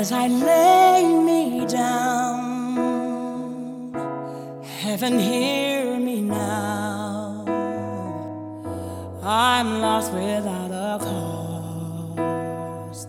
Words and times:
as 0.00 0.12
I 0.12 0.28
lay 0.28 1.02
me 1.28 1.66
down. 1.66 2.48
Heaven, 4.82 5.18
hear 5.18 5.98
me 6.00 6.22
now. 6.22 7.44
I'm 9.22 9.80
lost 9.82 10.12
without 10.14 10.70
a 10.70 10.98
cause. 11.04 13.06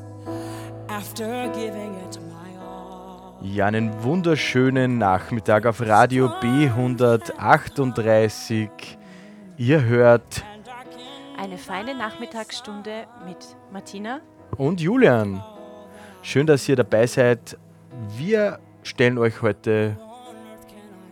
After 0.89 1.47
giving 1.53 1.93
it 2.05 2.19
my 2.29 2.49
all. 2.61 3.37
Ja, 3.41 3.67
einen 3.67 4.03
wunderschönen 4.03 4.97
Nachmittag 4.97 5.65
auf 5.65 5.79
Radio 5.81 6.27
B138. 6.41 8.69
Ihr 9.57 9.83
hört 9.83 10.43
Eine 11.37 11.57
feine 11.57 11.95
Nachmittagsstunde 11.95 13.05
mit 13.25 13.55
Martina. 13.71 14.19
und 14.57 14.81
Julian. 14.81 15.41
Schön, 16.23 16.45
dass 16.45 16.69
ihr 16.69 16.75
dabei 16.75 17.07
seid. 17.07 17.57
Wir 18.15 18.59
stellen 18.83 19.17
euch 19.17 19.41
heute 19.41 19.97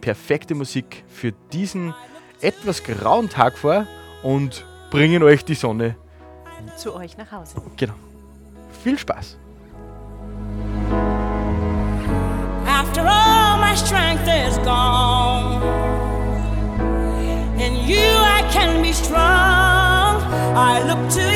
perfekte 0.02 0.56
Musik 0.56 1.04
für 1.08 1.34
diesen 1.52 1.94
etwas 2.42 2.84
grauen 2.84 3.30
Tag 3.30 3.58
vor 3.58 3.86
und 4.24 4.66
bringen 4.92 5.24
euch 5.24 5.44
die 5.44 5.56
Sonne. 5.56 5.96
zu 6.78 6.96
euch 6.96 7.18
nach 7.18 7.32
Hause. 7.32 7.62
Genau. 7.78 7.94
Viel 8.84 8.98
Spaß. 8.98 9.38
After 12.66 13.02
all 13.02 13.60
my 13.60 13.76
strength 13.76 14.28
is 14.28 14.58
gone, 14.60 15.62
in 17.58 17.74
you 17.88 17.98
I 17.98 18.44
can 18.52 18.82
be 18.82 18.94
strong. 18.94 20.22
I 20.56 20.82
look 20.88 21.10
to 21.10 21.29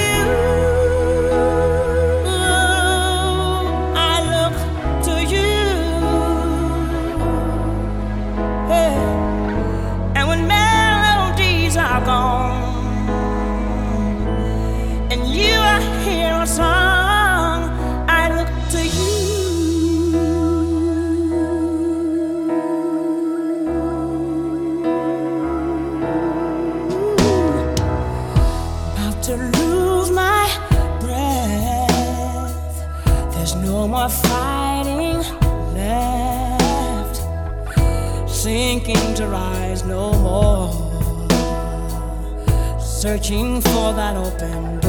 searching 43.03 43.59
for 43.59 43.91
that 43.91 44.15
open 44.15 44.82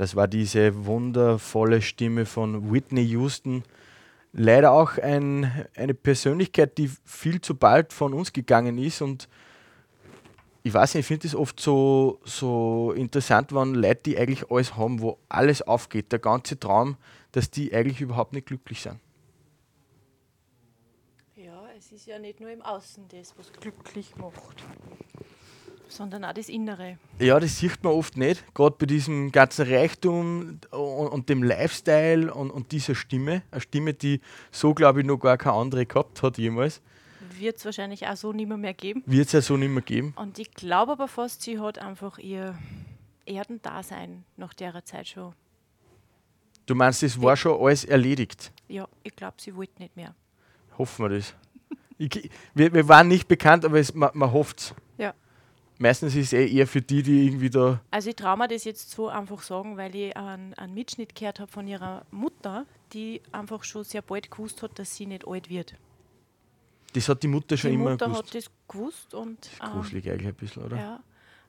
das 0.00 0.16
war 0.16 0.26
diese 0.26 0.86
wundervolle 0.86 1.82
Stimme 1.82 2.24
von 2.24 2.72
Whitney 2.72 3.02
Houston. 3.02 3.64
Leider 4.32 4.72
auch 4.72 4.96
ein, 4.96 5.66
eine 5.76 5.92
Persönlichkeit, 5.92 6.78
die 6.78 6.90
viel 7.04 7.42
zu 7.42 7.54
bald 7.54 7.92
von 7.92 8.14
uns 8.14 8.32
gegangen 8.32 8.78
ist. 8.78 9.02
Und 9.02 9.28
ich 10.62 10.72
weiß 10.72 10.94
nicht, 10.94 11.02
ich 11.02 11.06
finde 11.06 11.26
es 11.26 11.34
oft 11.34 11.60
so, 11.60 12.18
so 12.24 12.92
interessant, 12.96 13.54
wenn 13.54 13.74
Leute, 13.74 14.00
die 14.06 14.16
eigentlich 14.16 14.50
alles 14.50 14.74
haben, 14.74 15.02
wo 15.02 15.18
alles 15.28 15.60
aufgeht, 15.60 16.12
der 16.12 16.18
ganze 16.18 16.58
Traum, 16.58 16.96
dass 17.32 17.50
die 17.50 17.74
eigentlich 17.74 18.00
überhaupt 18.00 18.32
nicht 18.32 18.46
glücklich 18.46 18.80
sind. 18.80 19.00
Ja, 21.36 21.68
es 21.76 21.92
ist 21.92 22.06
ja 22.06 22.18
nicht 22.18 22.40
nur 22.40 22.48
im 22.48 22.62
Außen 22.62 23.04
das, 23.08 23.34
was 23.36 23.52
glücklich 23.52 24.16
macht, 24.16 24.64
sondern 25.90 26.24
auch 26.24 26.32
das 26.32 26.48
Innere. 26.48 26.98
Ja, 27.18 27.38
das 27.38 27.58
sieht 27.58 27.82
man 27.82 27.92
oft 27.92 28.16
nicht, 28.16 28.54
gerade 28.54 28.76
bei 28.78 28.86
diesem 28.86 29.32
ganzen 29.32 29.66
Reichtum 29.66 30.60
und, 30.70 31.08
und 31.08 31.28
dem 31.28 31.42
Lifestyle 31.42 32.32
und, 32.32 32.50
und 32.50 32.72
dieser 32.72 32.94
Stimme. 32.94 33.42
Eine 33.50 33.60
Stimme, 33.60 33.94
die 33.94 34.20
so, 34.50 34.74
glaube 34.74 35.00
ich, 35.00 35.06
noch 35.06 35.18
gar 35.18 35.36
keine 35.36 35.56
andere 35.56 35.86
gehabt 35.86 36.22
hat 36.22 36.38
jemals. 36.38 36.80
Wird 37.38 37.56
es 37.56 37.64
wahrscheinlich 37.64 38.06
auch 38.06 38.16
so 38.16 38.32
nicht 38.32 38.48
mehr, 38.48 38.56
mehr 38.56 38.74
geben. 38.74 39.02
Wird 39.06 39.26
es 39.26 39.32
ja 39.32 39.40
so 39.40 39.56
nicht 39.56 39.70
mehr 39.70 39.82
geben. 39.82 40.12
Und 40.16 40.38
ich 40.38 40.52
glaube 40.52 40.92
aber 40.92 41.08
fast, 41.08 41.42
sie 41.42 41.58
hat 41.58 41.78
einfach 41.78 42.18
ihr 42.18 42.54
Erdendasein 43.26 44.24
nach 44.36 44.54
der 44.54 44.84
Zeit 44.84 45.08
schon. 45.08 45.32
Du 46.66 46.74
meinst, 46.74 47.02
es 47.02 47.20
war 47.20 47.36
schon 47.36 47.60
alles 47.60 47.84
erledigt? 47.84 48.52
Ja, 48.68 48.86
ich 49.02 49.16
glaube, 49.16 49.34
sie 49.38 49.54
wollte 49.56 49.80
nicht 49.82 49.96
mehr. 49.96 50.14
Hoffen 50.78 51.04
wir 51.04 51.16
das. 51.16 51.34
Ich, 51.98 52.30
wir, 52.54 52.72
wir 52.72 52.88
waren 52.88 53.08
nicht 53.08 53.28
bekannt, 53.28 53.64
aber 53.64 53.78
es, 53.78 53.92
man, 53.94 54.10
man 54.14 54.32
hofft 54.32 54.60
es. 54.60 54.74
Meistens 55.82 56.14
ist 56.14 56.26
es 56.26 56.32
eh 56.34 56.46
eher 56.46 56.66
für 56.66 56.82
die, 56.82 57.02
die 57.02 57.26
irgendwie 57.26 57.48
da. 57.48 57.80
Also 57.90 58.10
ich 58.10 58.16
traue 58.16 58.36
mir 58.36 58.48
das 58.48 58.64
jetzt 58.64 58.90
so 58.90 59.08
einfach 59.08 59.40
sagen, 59.40 59.78
weil 59.78 59.94
ich 59.94 60.14
einen, 60.14 60.52
einen 60.52 60.74
Mitschnitt 60.74 61.14
gehört 61.14 61.40
habe 61.40 61.50
von 61.50 61.66
ihrer 61.66 62.04
Mutter, 62.10 62.66
die 62.92 63.22
einfach 63.32 63.64
schon 63.64 63.82
sehr 63.84 64.02
bald 64.02 64.30
gewusst 64.30 64.62
hat, 64.62 64.78
dass 64.78 64.94
sie 64.94 65.06
nicht 65.06 65.26
alt 65.26 65.48
wird. 65.48 65.74
Das 66.92 67.08
hat 67.08 67.22
die 67.22 67.28
Mutter 67.28 67.56
schon 67.56 67.70
die 67.70 67.76
immer 67.76 67.92
Mutter 67.92 68.08
gewusst. 68.08 68.24
hat 68.26 68.34
das 68.34 68.50
gewusst 68.68 69.14
und 69.14 69.38
Das 69.40 69.52
ist 69.54 69.60
gruselig 69.60 70.10
eigentlich 70.10 70.26
ein 70.28 70.34
bisschen, 70.34 70.62
oder? 70.64 70.76
ja, 70.76 71.00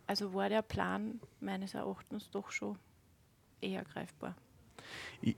also 0.07 0.33
war 0.33 0.47
der 0.47 0.61
Plan 0.61 1.19
meines 1.41 1.73
Erachtens 1.73 2.29
doch 2.31 2.51
schon 2.51 2.77
eher 3.59 3.83
greifbar. 3.83 4.33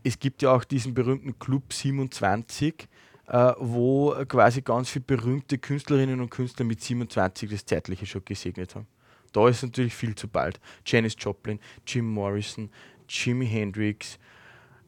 Es 0.04 0.20
gibt 0.20 0.44
ja 0.44 0.54
auch 0.54 0.64
diesen 0.64 0.94
berühmten 0.94 1.40
Club 1.40 1.74
27, 1.74 2.88
äh, 3.28 3.54
wo 3.58 4.14
quasi 4.28 4.62
ganz 4.62 4.90
viele 4.90 5.06
berühmte 5.06 5.58
Künstlerinnen 5.58 6.20
und 6.20 6.30
Künstler 6.30 6.66
mit 6.66 6.82
27 6.82 7.50
das 7.50 7.66
Zeitliche 7.66 8.06
schon 8.06 8.26
gesegnet 8.26 8.76
haben. 8.76 8.88
Da 9.32 9.48
ist 9.48 9.64
natürlich 9.64 9.96
viel 9.96 10.16
zu 10.16 10.28
bald. 10.28 10.60
Janis 10.86 11.16
Joplin, 11.18 11.60
Jim 11.88 12.06
Morrison, 12.06 12.70
Jimi 13.10 13.48
Hendrix, 13.48 14.20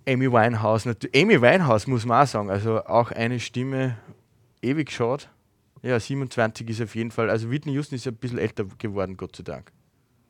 Amy 0.07 0.31
Winehouse. 0.31 0.85
Amy 0.87 1.41
Winehouse 1.41 1.87
muss 1.87 2.05
man 2.05 2.23
auch 2.23 2.27
sagen, 2.27 2.49
also 2.49 2.83
auch 2.85 3.11
eine 3.11 3.39
Stimme 3.39 3.97
ewig 4.61 4.91
schaut. 4.91 5.29
Ja, 5.81 5.99
27 5.99 6.69
ist 6.69 6.81
auf 6.81 6.95
jeden 6.95 7.11
Fall, 7.11 7.29
also 7.29 7.51
Whitney 7.51 7.73
Houston 7.73 7.95
ist 7.95 8.07
ein 8.07 8.15
bisschen 8.15 8.39
älter 8.39 8.65
geworden, 8.77 9.17
Gott 9.17 9.35
sei 9.35 9.43
Dank. 9.43 9.71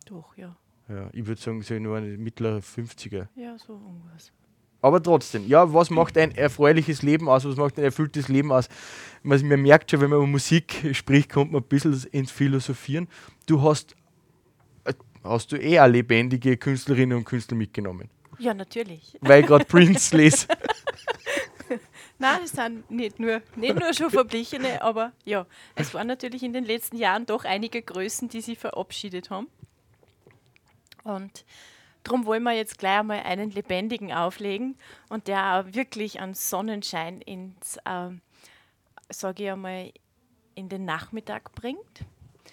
Doch, 0.06 0.36
ja. 0.38 0.56
Ja, 0.88 1.10
ich 1.14 1.26
würde 1.26 1.42
sagen, 1.42 1.62
so 1.62 1.74
nur 1.80 1.98
eine 1.98 2.18
mittlere 2.18 2.60
50er. 2.60 3.28
Ja, 3.36 3.58
so 3.58 3.74
irgendwas. 3.74 4.32
Aber 4.86 5.02
trotzdem, 5.02 5.48
ja, 5.48 5.74
was 5.74 5.90
macht 5.90 6.16
ein 6.16 6.36
erfreuliches 6.36 7.02
Leben 7.02 7.28
aus? 7.28 7.44
Was 7.44 7.56
macht 7.56 7.80
ein 7.80 7.84
erfülltes 7.84 8.28
Leben 8.28 8.52
aus? 8.52 8.70
Man, 9.24 9.44
man 9.48 9.60
merkt 9.64 9.90
schon, 9.90 10.00
wenn 10.00 10.12
man 10.12 10.20
über 10.20 10.28
Musik 10.28 10.92
spricht, 10.94 11.32
kommt 11.32 11.52
man 11.52 11.64
ein 11.64 11.68
bisschen 11.68 12.06
ins 12.12 12.30
Philosophieren. 12.30 13.08
Du 13.48 13.64
hast, 13.64 13.96
äh, 14.84 14.94
hast 15.24 15.52
du 15.52 15.56
eh 15.56 15.80
eine 15.80 15.94
lebendige 15.94 16.56
Künstlerinnen 16.56 17.18
und 17.18 17.24
Künstler 17.24 17.58
mitgenommen. 17.58 18.12
Ja, 18.38 18.54
natürlich. 18.54 19.18
Weil 19.22 19.42
ich 19.42 19.48
gerade 19.48 19.66
Prince 19.66 20.16
lese. 20.18 20.46
Nein, 22.20 22.42
es 22.44 22.52
sind 22.52 22.92
nicht 22.92 23.20
nur, 23.20 23.42
nicht 23.56 23.80
nur 23.80 23.92
schon 23.92 24.12
Verblichene, 24.12 24.84
aber 24.84 25.14
ja, 25.24 25.48
es 25.74 25.96
waren 25.96 26.06
natürlich 26.06 26.44
in 26.44 26.54
den 26.54 26.64
letzten 26.64 26.98
Jahren 26.98 27.26
doch 27.26 27.44
einige 27.44 27.82
Größen, 27.82 28.30
die 28.30 28.42
sich 28.42 28.60
verabschiedet 28.60 29.32
haben. 29.32 29.48
Und 31.04 31.44
darum 32.06 32.26
wollen 32.26 32.44
wir 32.44 32.54
jetzt 32.54 32.78
gleich 32.78 33.00
einmal 33.00 33.20
einen 33.24 33.52
lebendigen 33.52 34.14
auflegen 34.14 34.78
und 35.10 35.28
der 35.28 35.56
auch 35.56 35.74
wirklich 35.74 36.20
einen 36.22 36.34
Sonnenschein 36.34 37.22
ins, 37.22 37.78
ähm, 37.86 38.22
sage 39.10 39.44
ich 39.44 39.52
einmal, 39.52 39.92
in 40.56 40.70
den 40.70 40.86
Nachmittag 40.86 41.54
bringt. 41.54 42.06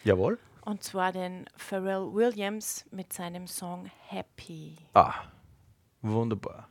Jawohl. 0.02 0.38
Und 0.64 0.82
zwar 0.82 1.12
den 1.12 1.46
Pharrell 1.56 2.12
Williams 2.12 2.84
mit 2.90 3.12
seinem 3.12 3.46
Song 3.46 3.90
Happy. 4.08 4.76
Ah, 4.94 5.14
wunderbar. 6.02 6.68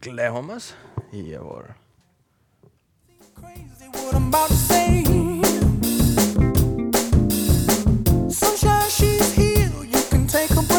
Gleich 0.00 0.30
haben 0.30 0.46
wir 0.48 0.56
es. 0.56 0.74
Jawohl. 1.12 1.74
crazy 3.42 3.88
what 3.92 4.14
I'm 4.14 4.28
about 4.28 4.48
to 4.48 4.54
say. 4.54 5.51
You 10.42 10.48
can 10.48 10.71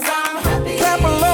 cause 0.00 0.10
I'm 0.12 0.42
happy. 0.42 0.76
Clap 0.78 1.00
along. 1.00 1.29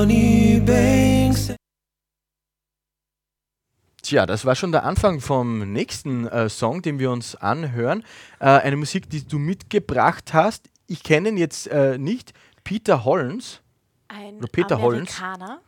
Money 0.00 0.62
Tja, 4.00 4.24
das 4.24 4.46
war 4.46 4.54
schon 4.54 4.72
der 4.72 4.84
Anfang 4.84 5.20
vom 5.20 5.74
nächsten 5.74 6.26
äh, 6.26 6.48
Song, 6.48 6.80
den 6.80 6.98
wir 6.98 7.10
uns 7.10 7.36
anhören. 7.36 8.02
Äh, 8.38 8.46
eine 8.46 8.76
Musik, 8.76 9.10
die 9.10 9.26
du 9.26 9.38
mitgebracht 9.38 10.32
hast. 10.32 10.70
Ich 10.86 11.02
kenne 11.02 11.28
ihn 11.28 11.36
jetzt 11.36 11.66
äh, 11.66 11.98
nicht. 11.98 12.32
Peter 12.64 13.04
Hollins. 13.04 13.60
Ein 14.08 14.40
Peter 14.50 14.76
Amerikaner. 14.76 15.60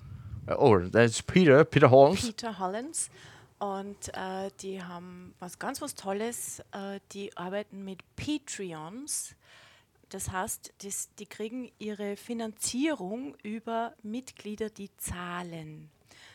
Hollins. 0.49 0.59
Oh, 0.59 0.79
das 0.79 1.11
ist 1.11 1.27
Peter, 1.27 1.67
Peter 1.67 1.91
Hollins. 1.91 2.25
Peter 2.25 2.59
Hollins. 2.59 3.11
Und 3.59 4.09
äh, 4.15 4.49
die 4.63 4.83
haben 4.83 5.35
was 5.41 5.59
ganz 5.59 5.83
was 5.83 5.95
Tolles. 5.95 6.61
Äh, 6.73 7.01
die 7.13 7.37
arbeiten 7.37 7.85
mit 7.85 8.01
Patreons. 8.17 9.35
Das 10.13 10.31
heißt, 10.31 10.75
das, 10.85 11.09
die 11.19 11.27
kriegen 11.27 11.73
ihre 11.79 12.17
Finanzierung 12.17 13.35
über 13.43 13.95
Mitglieder, 14.03 14.69
die 14.69 14.95
zahlen, 14.99 15.91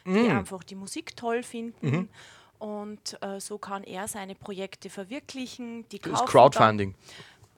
die 0.05 0.29
einfach 0.29 0.63
die 0.63 0.75
Musik 0.75 1.15
toll 1.15 1.43
finden. 1.43 2.09
Und 2.57 3.21
äh, 3.21 3.39
so 3.39 3.59
kann 3.59 3.83
er 3.83 4.07
seine 4.07 4.33
Projekte 4.33 4.89
verwirklichen. 4.89 5.87
Die 5.89 5.99
Das 5.99 6.21
ist 6.21 6.27
Crowdfunding. 6.27 6.95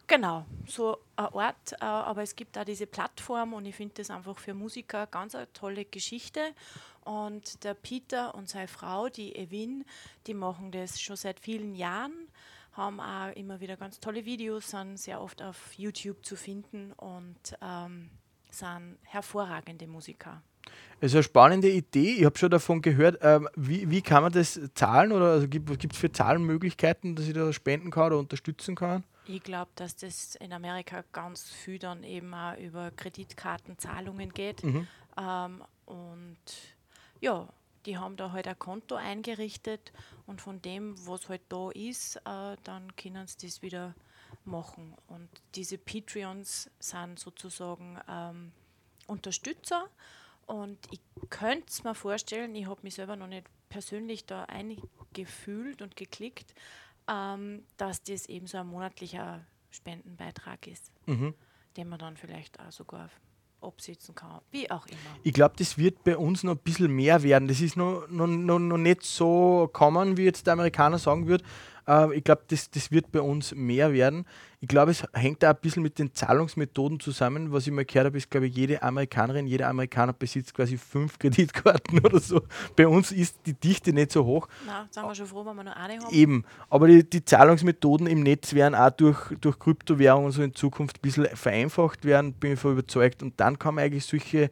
Genau, 0.07 0.43
so 0.67 0.97
ein 1.15 1.27
Ort. 1.27 1.73
Äh, 1.79 1.85
aber 1.85 2.23
es 2.23 2.35
gibt 2.35 2.55
da 2.55 2.65
diese 2.65 2.87
Plattform 2.87 3.53
und 3.53 3.65
ich 3.65 3.75
finde 3.75 3.93
das 3.95 4.09
einfach 4.09 4.37
für 4.39 4.53
Musiker 4.53 5.07
ganz 5.07 5.35
eine 5.35 5.51
tolle 5.53 5.85
Geschichte. 5.85 6.41
Und 7.05 7.63
der 7.63 7.75
Peter 7.75 8.35
und 8.35 8.49
seine 8.49 8.67
Frau, 8.67 9.07
die 9.07 9.35
Evin, 9.35 9.85
die 10.27 10.33
machen 10.33 10.71
das 10.71 10.99
schon 10.99 11.15
seit 11.15 11.39
vielen 11.39 11.75
Jahren, 11.75 12.11
haben 12.73 12.99
auch 12.99 13.35
immer 13.35 13.59
wieder 13.59 13.77
ganz 13.77 13.99
tolle 13.99 14.25
Videos, 14.25 14.69
sind 14.69 14.97
sehr 14.97 15.21
oft 15.21 15.41
auf 15.41 15.73
YouTube 15.73 16.25
zu 16.25 16.35
finden 16.35 16.93
und 16.93 17.57
ähm, 17.61 18.09
sind 18.49 18.97
hervorragende 19.03 19.87
Musiker. 19.87 20.41
Es 21.01 21.11
ist 21.11 21.15
eine 21.15 21.23
spannende 21.23 21.69
Idee. 21.69 22.15
Ich 22.15 22.25
habe 22.25 22.37
schon 22.37 22.51
davon 22.51 22.81
gehört. 22.81 23.19
Ähm, 23.21 23.47
wie, 23.55 23.89
wie 23.89 24.01
kann 24.01 24.23
man 24.23 24.31
das 24.31 24.59
zahlen? 24.75 25.11
Oder 25.11 25.31
also 25.31 25.47
gibt 25.47 25.93
es 25.93 25.97
für 25.97 26.11
Zahlenmöglichkeiten, 26.11 27.15
dass 27.15 27.27
ich 27.27 27.33
da 27.33 27.51
spenden 27.53 27.89
kann 27.89 28.07
oder 28.07 28.19
unterstützen 28.19 28.75
kann? 28.75 29.03
Ich 29.25 29.41
glaube, 29.43 29.71
dass 29.75 29.95
das 29.95 30.35
in 30.35 30.51
Amerika 30.51 31.03
ganz 31.11 31.49
viel 31.49 31.79
dann 31.79 32.03
eben 32.03 32.33
auch 32.33 32.57
über 32.57 32.91
Kreditkartenzahlungen 32.91 34.33
geht. 34.33 34.63
Ähm, 34.63 35.63
und 35.85 36.37
ja, 37.21 37.47
die 37.89 37.97
haben 37.97 38.17
da 38.17 38.31
halt 38.31 38.47
ein 38.47 38.59
Konto 38.59 38.93
eingerichtet 38.93 39.91
und 40.27 40.41
von 40.41 40.61
dem, 40.61 40.95
was 41.07 41.27
halt 41.27 41.41
da 41.49 41.71
ist, 41.71 42.17
äh, 42.17 42.55
dann 42.63 42.95
können 42.95 43.25
sie 43.25 43.47
das 43.47 43.63
wieder 43.63 43.95
machen. 44.45 44.93
Und 45.07 45.27
diese 45.55 45.79
Patreons 45.79 46.69
sind 46.77 47.17
sozusagen 47.17 47.99
ähm, 48.07 48.51
Unterstützer. 49.07 49.89
Und 50.45 50.77
ich 50.91 50.99
könnte 51.31 51.65
es 51.67 51.83
mir 51.83 51.95
vorstellen, 51.95 52.53
ich 52.53 52.67
habe 52.67 52.81
mich 52.83 52.93
selber 52.93 53.15
noch 53.15 53.25
nicht 53.25 53.47
persönlich 53.69 54.27
da 54.27 54.43
eingefühlt 54.43 55.81
und 55.81 55.95
geklickt, 55.95 56.53
ähm, 57.07 57.65
dass 57.77 58.03
das 58.03 58.27
eben 58.27 58.45
so 58.45 58.59
ein 58.59 58.67
monatlicher 58.67 59.43
Spendenbeitrag 59.71 60.67
ist, 60.67 60.91
den 61.75 61.89
man 61.89 61.97
dann 61.97 62.17
vielleicht 62.17 62.59
auch 62.59 62.71
sogar 62.71 63.09
absitzen 63.61 64.15
kann, 64.15 64.39
wie 64.51 64.69
auch 64.71 64.85
immer. 64.87 64.99
Ich 65.23 65.33
glaube, 65.33 65.55
das 65.57 65.77
wird 65.77 66.03
bei 66.03 66.17
uns 66.17 66.43
noch 66.43 66.53
ein 66.53 66.59
bisschen 66.59 66.91
mehr 66.91 67.23
werden. 67.23 67.47
Das 67.47 67.61
ist 67.61 67.77
noch, 67.77 68.07
noch, 68.09 68.27
noch, 68.27 68.59
noch 68.59 68.77
nicht 68.77 69.03
so 69.03 69.69
common, 69.71 70.17
wie 70.17 70.23
jetzt 70.23 70.47
der 70.47 70.53
Amerikaner 70.53 70.97
sagen 70.97 71.27
würde. 71.27 71.43
Äh, 71.89 72.15
ich 72.15 72.23
glaube, 72.23 72.43
das, 72.47 72.69
das 72.69 72.91
wird 72.91 73.11
bei 73.11 73.21
uns 73.21 73.53
mehr 73.55 73.91
werden. 73.91 74.25
Ich 74.61 74.67
glaube, 74.67 74.91
es 74.91 75.03
hängt 75.13 75.41
da 75.41 75.51
ein 75.51 75.57
bisschen 75.61 75.81
mit 75.81 75.97
den 75.97 76.13
Zahlungsmethoden 76.13 76.99
zusammen. 76.99 77.51
Was 77.51 77.65
ich 77.65 77.73
mal 77.73 77.85
gehört 77.85 78.07
habe, 78.07 78.17
ist, 78.17 78.29
glaube 78.29 78.47
ich, 78.47 78.55
jede 78.55 78.83
Amerikanerin, 78.83 79.47
jeder 79.47 79.67
Amerikaner 79.67 80.13
besitzt 80.13 80.53
quasi 80.53 80.77
fünf 80.77 81.17
Kreditkarten 81.17 81.99
oder 82.05 82.19
so. 82.19 82.41
Bei 82.75 82.87
uns 82.87 83.11
ist 83.11 83.37
die 83.45 83.53
Dichte 83.53 83.91
nicht 83.91 84.11
so 84.11 84.25
hoch. 84.25 84.47
Na, 84.65 84.87
sind 84.91 85.03
wir 85.03 85.15
schon 85.15 85.25
froh, 85.25 85.45
wenn 85.45 85.55
wir 85.55 85.63
noch 85.63 85.75
eine 85.75 85.99
haben. 85.99 86.13
Eben, 86.13 86.45
aber 86.69 86.87
die, 86.87 87.09
die 87.09 87.25
Zahlungsmethoden 87.25 88.05
im 88.05 88.21
Netz 88.21 88.53
werden 88.53 88.75
auch 88.75 88.91
durch, 88.91 89.35
durch 89.41 89.57
Kryptowährungen 89.57 90.31
so 90.31 90.43
in 90.43 90.53
Zukunft 90.53 90.97
ein 90.97 91.01
bisschen 91.01 91.25
vereinfacht 91.35 92.05
werden, 92.05 92.33
bin 92.33 92.53
ich 92.53 92.59
voll 92.59 92.73
überzeugt. 92.73 93.23
Und 93.23 93.39
dann 93.39 93.57
kann 93.57 93.75
man 93.75 93.85
eigentlich 93.85 94.05
solche 94.05 94.51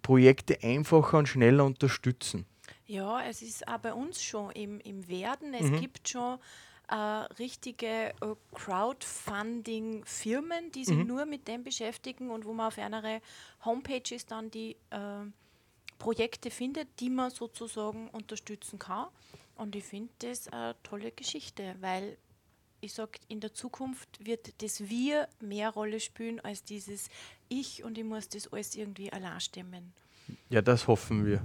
Projekte 0.00 0.58
einfacher 0.62 1.18
und 1.18 1.28
schneller 1.28 1.64
unterstützen. 1.64 2.46
Ja, 2.86 3.20
es 3.28 3.42
ist 3.42 3.68
auch 3.68 3.78
bei 3.78 3.94
uns 3.94 4.22
schon 4.22 4.50
im, 4.50 4.80
im 4.80 5.06
Werden. 5.08 5.54
Es 5.54 5.80
gibt 5.80 6.08
schon 6.08 6.38
äh, 6.92 7.24
richtige 7.38 8.10
äh, 8.20 8.34
Crowdfunding-Firmen, 8.54 10.70
die 10.72 10.84
sich 10.84 11.04
nur 11.04 11.26
mit 11.26 11.48
dem 11.48 11.64
beschäftigen 11.64 12.30
und 12.30 12.44
wo 12.44 12.52
man 12.52 12.68
auf 12.68 12.78
einer 12.78 13.20
Homepages 13.64 14.26
dann 14.26 14.50
die 14.50 14.76
äh, 14.90 15.24
Projekte 15.98 16.50
findet, 16.50 16.88
die 17.00 17.10
man 17.10 17.30
sozusagen 17.30 18.08
unterstützen 18.10 18.78
kann. 18.78 19.06
Und 19.56 19.74
ich 19.76 19.84
finde 19.84 20.10
das 20.18 20.48
eine 20.48 20.74
tolle 20.82 21.12
Geschichte, 21.12 21.76
weil 21.80 22.16
ich 22.80 22.94
sage, 22.94 23.12
in 23.28 23.40
der 23.40 23.54
Zukunft 23.54 24.24
wird 24.24 24.60
das 24.62 24.88
Wir 24.88 25.28
mehr 25.40 25.70
Rolle 25.70 26.00
spielen 26.00 26.40
als 26.40 26.64
dieses 26.64 27.08
Ich 27.48 27.84
und 27.84 27.96
ich 27.96 28.04
muss 28.04 28.28
das 28.28 28.52
alles 28.52 28.74
irgendwie 28.74 29.12
allein 29.12 29.40
stemmen. 29.40 29.92
Ja, 30.50 30.62
das 30.62 30.88
hoffen 30.88 31.24
wir. 31.24 31.42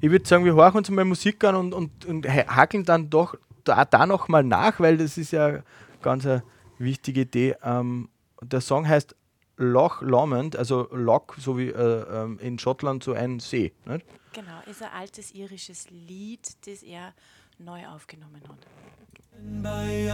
Ich 0.00 0.10
würde 0.10 0.26
sagen, 0.26 0.44
wir 0.44 0.56
horchen 0.56 0.78
uns 0.78 0.90
mal 0.90 1.04
Musik 1.04 1.44
an 1.44 1.54
und, 1.54 1.72
und, 1.74 2.04
und 2.06 2.26
ha- 2.26 2.56
hakeln 2.56 2.84
dann 2.84 3.08
doch 3.10 3.36
da, 3.66 3.84
da 3.84 4.06
noch 4.06 4.28
mal 4.28 4.42
nach, 4.42 4.80
weil 4.80 4.96
das 4.96 5.18
ist 5.18 5.32
ja 5.32 5.60
ganz 6.02 6.24
eine 6.24 6.42
wichtige 6.78 7.22
Idee. 7.22 7.56
Ähm, 7.62 8.08
der 8.42 8.60
Song 8.60 8.88
heißt 8.88 9.14
Loch 9.56 10.02
Lomond, 10.02 10.56
also 10.56 10.88
Loch, 10.92 11.34
so 11.38 11.58
wie 11.58 11.68
äh, 11.68 12.22
ähm, 12.22 12.38
in 12.40 12.58
Schottland 12.58 13.02
so 13.02 13.14
ein 13.14 13.40
See. 13.40 13.72
Nicht? 13.86 14.04
Genau, 14.32 14.60
ist 14.70 14.82
ein 14.82 14.90
altes 14.92 15.32
irisches 15.34 15.88
Lied, 15.90 16.66
das 16.66 16.82
er 16.82 17.14
neu 17.58 17.86
aufgenommen 17.86 18.42
hat. 18.48 18.66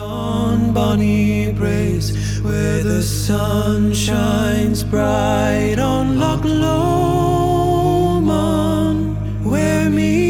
On 0.01 0.73
Bonnie 0.73 1.53
Braes, 1.53 2.41
where 2.43 2.83
the 2.83 3.03
sun 3.03 3.95
shines 3.95 4.83
bright 4.83 5.79
on 5.79 6.19
Loch 6.19 6.45
Lomond, 6.45 6.77
where 9.45 9.89
me 9.91 10.22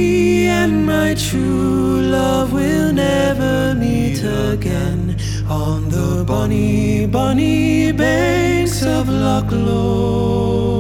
true 1.14 2.00
love 2.00 2.52
will 2.52 2.92
never 2.92 3.74
meet 3.74 4.22
again, 4.22 5.16
on 5.48 5.88
the 5.90 6.24
bonny, 6.26 7.06
bonny 7.06 7.92
banks 7.92 8.82
of 8.82 9.08
Loch 9.08 9.50
Lomond. 9.50 10.72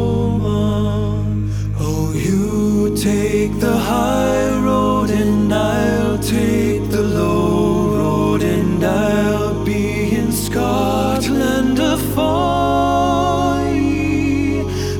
Oh, 1.78 2.12
you 2.14 2.96
take 2.96 3.60
the 3.60 3.76
high 3.76 4.58
road 4.60 5.10
and 5.10 5.52
I'll 5.52 6.18
take 6.18 6.88
the 6.90 7.02
low 7.02 7.96
road 7.98 8.42
and 8.42 8.82
I'll 8.84 9.64
be 9.64 10.14
in 10.16 10.32
Scotland 10.32 11.78
afar. 11.78 12.52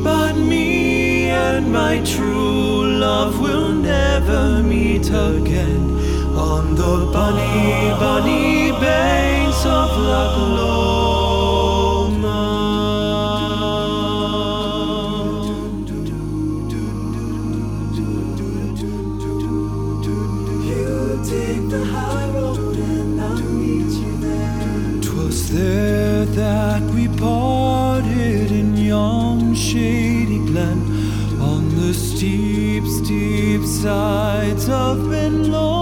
But 0.03 0.37
me 0.37 1.31
and 1.31 1.73
my 1.73 2.01
true 2.05 2.85
love 2.99 3.41
will 3.41 3.73
never 3.73 4.63
meet 4.63 4.82
again 5.09 5.83
on 6.37 6.75
the 6.75 7.11
bunny, 7.13 7.91
bunny 8.01 8.71
banks 8.81 9.65
of 9.65 9.91
Loch 9.99 10.37
Lomond. 10.37 11.02
steep 32.93 33.65
sides 33.65 34.69
of 34.69 35.09
been 35.09 35.51
long. 35.51 35.82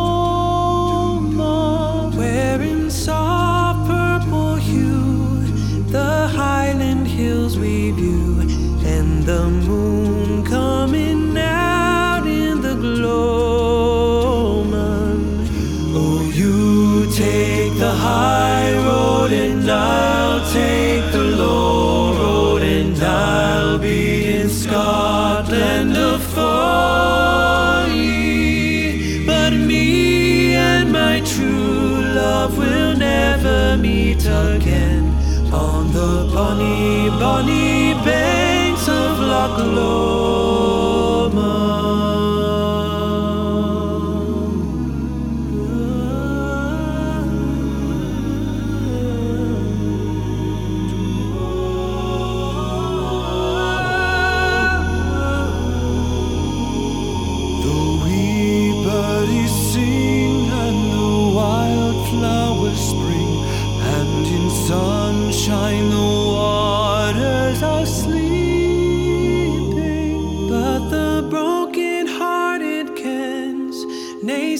Bonny 37.20 37.92
banks 38.02 38.88
of 38.88 39.20
Loch 39.20 39.58
Lomond. 39.58 40.29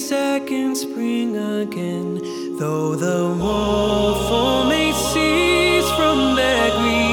Second 0.01 0.75
spring 0.75 1.37
again. 1.37 2.15
Though 2.57 2.95
the 2.95 3.35
mournful 3.35 4.65
may 4.65 4.91
cease 4.93 5.89
from 5.91 6.35
their 6.35 6.71
grieving. 6.77 7.10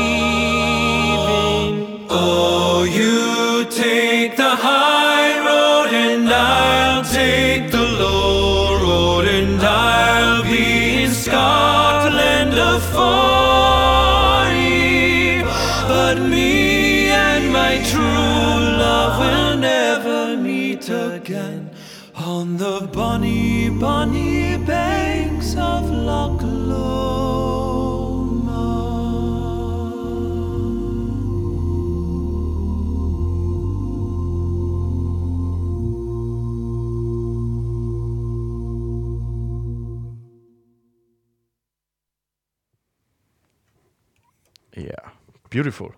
Beautiful. 45.62 45.92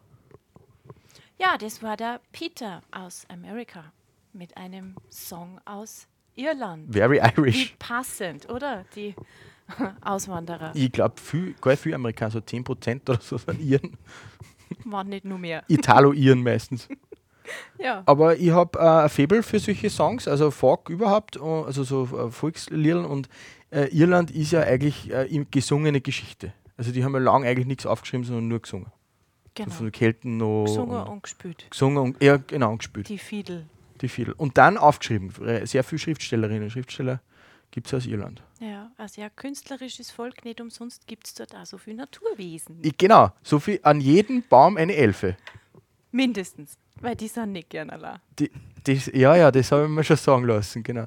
Ja, 1.39 1.57
das 1.59 1.83
war 1.83 1.97
der 1.97 2.21
Peter 2.33 2.83
aus 2.91 3.25
Amerika 3.29 3.93
mit 4.33 4.57
einem 4.57 4.95
Song 5.11 5.61
aus 5.65 6.07
Irland. 6.35 6.93
Very 6.93 7.17
Wie 7.17 7.43
Irish. 7.43 7.77
passend, 7.79 8.49
oder? 8.49 8.85
Die 8.95 9.15
Auswanderer 10.01 10.73
Ich 10.75 10.93
glaube, 10.93 11.21
viel, 11.21 11.55
gar 11.61 11.77
viel 11.77 11.95
Amerikaner, 11.95 12.31
so 12.33 12.39
10% 12.39 13.09
oder 13.09 13.21
so 13.21 13.39
von 13.39 13.59
Iren. 13.61 13.97
waren 14.85 15.09
nicht 15.09 15.25
nur 15.25 15.39
mehr. 15.39 15.63
Italo-Iren 15.69 16.43
meistens. 16.43 16.89
Ja, 17.81 18.05
Aber 18.07 18.37
ich 18.37 18.51
habe 18.51 18.79
äh, 18.79 18.83
ein 19.05 19.09
Faible 19.09 19.43
für 19.43 19.59
solche 19.59 19.91
Songs, 19.91 20.29
also 20.29 20.53
Folk 20.53 20.89
überhaupt, 20.89 21.35
äh, 21.37 21.41
also 21.41 21.83
so 21.83 22.05
äh, 22.05 22.31
Volksliedern 22.31 23.05
und 23.05 23.29
äh, 23.73 23.87
Irland 23.87 24.31
ist 24.31 24.53
ja 24.53 24.61
eigentlich 24.61 25.11
äh, 25.13 25.45
gesungene 25.51 26.01
Geschichte. 26.01 26.53
Also 26.77 26.93
die 26.93 27.03
haben 27.03 27.13
ja 27.15 27.19
lange 27.19 27.49
eigentlich 27.49 27.67
nichts 27.67 27.87
aufgeschrieben, 27.87 28.25
sondern 28.25 28.47
nur 28.47 28.61
gesungen. 28.61 28.93
Genau. 29.55 29.71
von 29.71 29.87
den 29.87 29.93
Kelten 29.93 30.37
noch. 30.37 30.65
Gesungen 30.65 31.01
und, 31.03 31.09
und 31.09 31.23
gespielt. 31.23 31.67
gesungen 31.71 31.99
und 31.99 32.23
ja, 32.23 32.37
genau, 32.37 32.71
und 32.73 32.79
gespielt. 32.79 33.09
Die 33.09 33.19
Fiedel. 33.19 33.67
Die 34.01 34.09
viel. 34.09 34.33
Und 34.33 34.57
dann 34.57 34.79
aufgeschrieben. 34.79 35.31
Äh, 35.47 35.67
Sehr 35.67 35.85
viele 35.85 35.99
Schriftstellerinnen 35.99 36.65
und 36.65 36.71
Schriftsteller 36.71 37.21
gibt 37.71 37.87
es 37.87 37.95
aus 37.95 38.07
Irland. 38.07 38.43
Ja, 38.61 38.91
ein 38.97 39.09
sehr 39.09 39.31
künstlerisches 39.31 40.11
Volk, 40.11 40.45
nicht 40.45 40.61
umsonst 40.61 41.07
gibt 41.07 41.27
es 41.27 41.35
dort 41.35 41.55
auch 41.55 41.67
so 41.67 41.79
viel 41.79 41.95
Naturwesen. 41.95 42.79
Ich, 42.83 42.97
genau, 42.97 43.31
so 43.43 43.59
viel 43.59 43.81
an 43.83 44.01
jedem 44.01 44.43
Baum 44.49 44.77
eine 44.77 44.95
Elfe. 44.95 45.37
Mindestens, 46.13 46.77
weil 47.01 47.15
die 47.17 47.29
sind 47.29 47.53
nicht 47.53 47.71
gern 47.71 47.91
allein. 47.91 48.19
Die, 48.39 48.51
das, 48.85 49.07
ja, 49.07 49.37
ja, 49.37 49.51
das 49.51 49.71
habe 49.73 49.85
ich 49.85 49.89
mir 49.91 50.05
schon 50.05 50.17
sagen 50.17 50.45
lassen, 50.45 50.83
genau. 50.83 51.07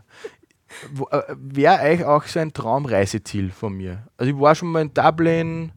Äh, 1.11 1.21
Wäre 1.37 1.79
eigentlich 1.79 2.05
auch 2.05 2.23
so 2.23 2.39
ein 2.39 2.53
Traumreiseziel 2.53 3.51
von 3.51 3.73
mir. 3.73 4.07
Also 4.17 4.31
ich 4.31 4.39
war 4.39 4.55
schon 4.55 4.69
mal 4.69 4.81
in 4.81 4.93
Dublin, 4.93 5.71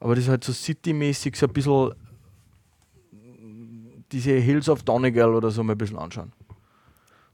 aber 0.00 0.14
das 0.14 0.24
ist 0.24 0.30
halt 0.30 0.44
so 0.44 0.52
citymäßig, 0.52 1.36
so 1.36 1.46
ein 1.46 1.52
bisschen 1.52 1.92
diese 4.12 4.32
Hills 4.32 4.68
of 4.68 4.82
Donegal 4.82 5.34
oder 5.34 5.50
so 5.50 5.62
mal 5.62 5.72
ein 5.72 5.78
bisschen 5.78 5.98
anschauen. 5.98 6.32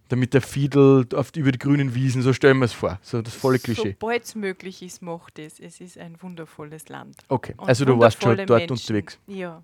Damit 0.08 0.34
der 0.34 0.42
Fiedel 0.42 1.06
auf, 1.14 1.34
über 1.36 1.52
die 1.52 1.58
grünen 1.58 1.94
Wiesen, 1.94 2.22
so 2.22 2.32
stellen 2.32 2.58
wir 2.58 2.66
es 2.66 2.72
vor. 2.72 2.98
So 3.02 3.22
das 3.22 3.34
volle 3.34 3.58
Klischee. 3.58 3.96
Sobald 3.98 4.24
es 4.24 4.34
möglich 4.34 4.82
ist, 4.82 5.00
macht 5.00 5.38
es. 5.38 5.58
Es 5.58 5.80
ist 5.80 5.96
ein 5.96 6.20
wundervolles 6.20 6.88
Land. 6.88 7.16
Okay, 7.28 7.54
Und 7.56 7.68
also 7.68 7.84
du 7.84 7.98
warst 7.98 8.22
schon 8.22 8.36
dort 8.36 8.50
Menschen. 8.50 8.72
unterwegs. 8.72 9.18
Ja. 9.26 9.62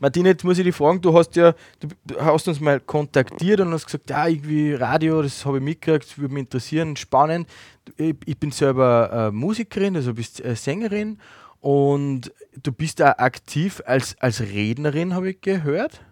Martine, 0.00 0.30
jetzt 0.30 0.42
muss 0.42 0.58
ich 0.58 0.64
dich 0.64 0.74
fragen, 0.74 1.00
du 1.00 1.16
hast 1.16 1.36
ja, 1.36 1.54
du, 1.78 1.88
hast 2.18 2.48
uns 2.48 2.58
mal 2.58 2.80
kontaktiert 2.80 3.60
und 3.60 3.72
hast 3.72 3.86
gesagt, 3.86 4.10
ja, 4.10 4.26
irgendwie 4.26 4.74
Radio, 4.74 5.22
das 5.22 5.46
habe 5.46 5.58
ich 5.58 5.62
mitgekriegt, 5.62 6.06
das 6.06 6.18
würde 6.18 6.34
mich 6.34 6.42
interessieren, 6.42 6.96
spannend. 6.96 7.48
Ich, 7.96 8.16
ich 8.24 8.36
bin 8.36 8.50
selber 8.50 9.28
äh, 9.28 9.30
Musikerin, 9.30 9.94
also 9.94 10.12
bist 10.12 10.44
äh, 10.44 10.56
Sängerin 10.56 11.18
und 11.60 12.32
du 12.62 12.72
bist 12.72 13.00
da 13.00 13.12
aktiv 13.18 13.82
als, 13.86 14.18
als 14.18 14.40
Rednerin, 14.40 15.14
habe 15.14 15.30
ich 15.30 15.40
gehört. 15.40 16.04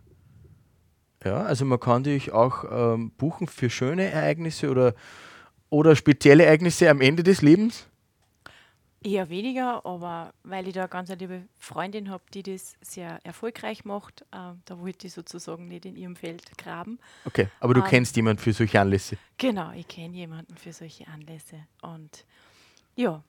Ja, 1.25 1.43
also 1.43 1.65
man 1.65 1.81
kann 1.81 2.05
dich 2.05 2.33
auch 2.33 2.65
ähm, 2.71 3.11
buchen 3.17 3.49
für 3.49 3.71
schöne 3.71 4.11
Ereignisse 4.11 4.71
oder, 4.71 4.95
oder 5.69 5.97
spezielle 5.97 6.45
Ereignisse 6.45 6.89
am 6.89 7.01
Ende 7.01 7.23
des 7.23 7.43
Lebens. 7.43 7.89
Eher 9.03 9.29
weniger, 9.29 9.87
aber 9.87 10.33
weil 10.43 10.67
ich 10.67 10.75
da 10.75 10.87
ganz 10.89 11.09
eine 11.09 11.19
liebe 11.21 11.43
Freundin 11.57 12.11
habe, 12.11 12.25
die 12.35 12.43
das 12.43 12.75
sehr 12.81 13.21
erfolgreich 13.25 13.85
macht, 13.85 14.23
äh, 14.33 14.55
da 14.65 14.79
wollte 14.79 15.07
ich 15.07 15.13
sozusagen 15.13 15.69
nicht 15.69 15.87
in 15.87 15.97
ihrem 15.97 16.17
Feld 16.17 16.59
graben. 16.59 16.99
Okay, 17.25 17.49
aber 17.61 17.75
du 17.75 17.81
Ähm. 17.81 17.87
kennst 17.87 18.17
jemanden 18.17 18.43
für 18.43 18.53
solche 18.53 18.81
Anlässe. 18.81 19.17
Genau, 19.39 19.73
ich 19.73 19.87
kenne 19.87 20.15
jemanden 20.15 20.57
für 20.57 20.73
solche 20.73 21.07
Anlässe. 21.09 21.57
Und 21.81 22.25
ja, 22.97 23.23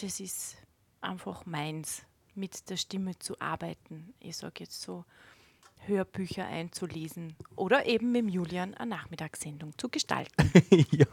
das 0.00 0.18
ist 0.20 0.56
einfach 1.00 1.46
meins, 1.46 2.02
mit 2.34 2.68
der 2.70 2.76
Stimme 2.76 3.18
zu 3.18 3.38
arbeiten. 3.40 4.14
Ich 4.20 4.36
sage 4.36 4.54
jetzt 4.60 4.80
so, 4.80 5.04
Hörbücher 5.86 6.46
einzulesen 6.46 7.36
oder 7.54 7.86
eben 7.86 8.12
mit 8.12 8.30
Julian 8.30 8.74
eine 8.74 8.90
Nachmittagssendung 8.90 9.76
zu 9.78 9.88
gestalten. 9.88 10.50
ja. 10.90 11.06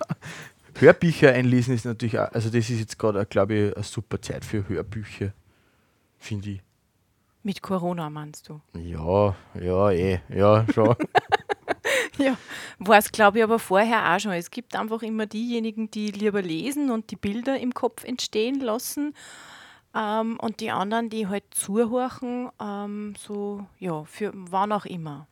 Hörbücher 0.77 1.31
einlesen 1.31 1.75
ist 1.75 1.85
natürlich 1.85 2.19
auch, 2.19 2.31
also 2.31 2.49
das 2.49 2.69
ist 2.69 2.79
jetzt 2.79 2.99
gerade, 2.99 3.25
glaube 3.25 3.53
ich, 3.53 3.75
eine 3.75 3.83
super 3.83 4.21
Zeit 4.21 4.43
für 4.43 4.67
Hörbücher, 4.67 5.33
finde 6.17 6.49
ich. 6.49 6.61
mit 7.43 7.61
Corona 7.61 8.09
meinst 8.09 8.49
du? 8.49 8.59
Ja, 8.73 9.35
ja, 9.53 9.91
eh, 9.91 10.19
ja, 10.29 10.65
schon. 10.73 10.95
Ja, 12.17 12.37
war 12.79 12.97
es, 12.97 13.11
glaube 13.11 13.39
ich, 13.39 13.43
aber 13.43 13.59
vorher 13.59 14.13
auch 14.13 14.19
schon. 14.19 14.31
Es 14.31 14.51
gibt 14.51 14.75
einfach 14.75 15.01
immer 15.01 15.25
diejenigen, 15.25 15.91
die 15.91 16.11
lieber 16.11 16.41
lesen 16.41 16.91
und 16.91 17.11
die 17.11 17.15
Bilder 17.15 17.59
im 17.59 17.73
Kopf 17.73 18.03
entstehen 18.03 18.59
lassen. 18.59 19.13
Ähm, 19.95 20.37
und 20.39 20.59
die 20.59 20.71
anderen, 20.71 21.09
die 21.09 21.27
halt 21.27 21.45
zuhorchen, 21.51 22.49
ähm, 22.61 23.13
so, 23.17 23.65
ja, 23.79 24.03
für 24.03 24.31
wann 24.33 24.71
auch 24.71 24.85
immer. 24.85 25.27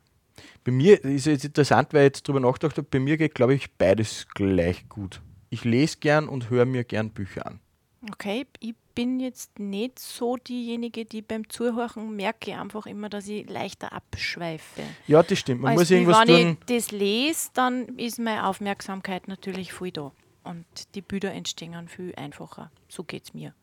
bei 0.64 0.72
mir 0.72 1.04
ist 1.04 1.26
jetzt 1.26 1.44
interessant, 1.46 1.94
weil 1.94 2.02
ich 2.02 2.06
jetzt 2.08 2.28
drüber 2.28 2.40
nachgedacht 2.40 2.78
habe, 2.78 2.88
bei 2.90 3.00
mir 3.00 3.18
geht, 3.18 3.36
glaube 3.36 3.54
ich, 3.54 3.74
beides 3.74 4.28
gleich 4.34 4.88
gut. 4.88 5.22
Ich 5.50 5.66
lese 5.66 5.98
gern 6.00 6.28
und 6.30 6.50
höre 6.50 6.66
mir 6.66 6.84
gern 6.84 7.10
Bücher 7.12 7.46
an. 7.46 7.60
Okay, 8.12 8.46
ich 8.60 8.74
bin 8.96 9.20
jetzt 9.20 9.60
nicht 9.60 9.98
so 10.00 10.38
diejenige, 10.38 11.06
die 11.06 11.22
beim 11.22 11.50
Zuhören 11.50 12.16
merke 12.16 12.58
einfach 12.60 12.86
immer, 12.86 13.10
dass 13.10 13.28
ich 13.28 13.50
leichter 13.50 13.94
abschweife. 13.94 14.82
Ja, 15.08 15.24
das 15.24 15.40
stimmt. 15.40 15.62
Man 15.62 15.72
Als 15.72 15.82
muss 15.82 15.92
irgendwas 15.92 16.28
wenn 16.28 16.58
tun. 16.58 16.58
ich 16.68 16.82
das 16.82 16.92
lese, 16.92 17.50
dann 17.54 17.98
ist 17.98 18.20
meine 18.20 18.48
Aufmerksamkeit 18.48 19.28
natürlich 19.28 19.74
voll 19.74 19.92
da. 19.92 20.12
Und 20.44 20.66
die 20.96 21.02
Bilder 21.02 21.34
entstehen 21.34 21.88
viel 21.88 22.14
einfacher. 22.16 22.72
So 22.90 23.04
geht 23.04 23.24
es 23.24 23.34
mir. 23.34 23.54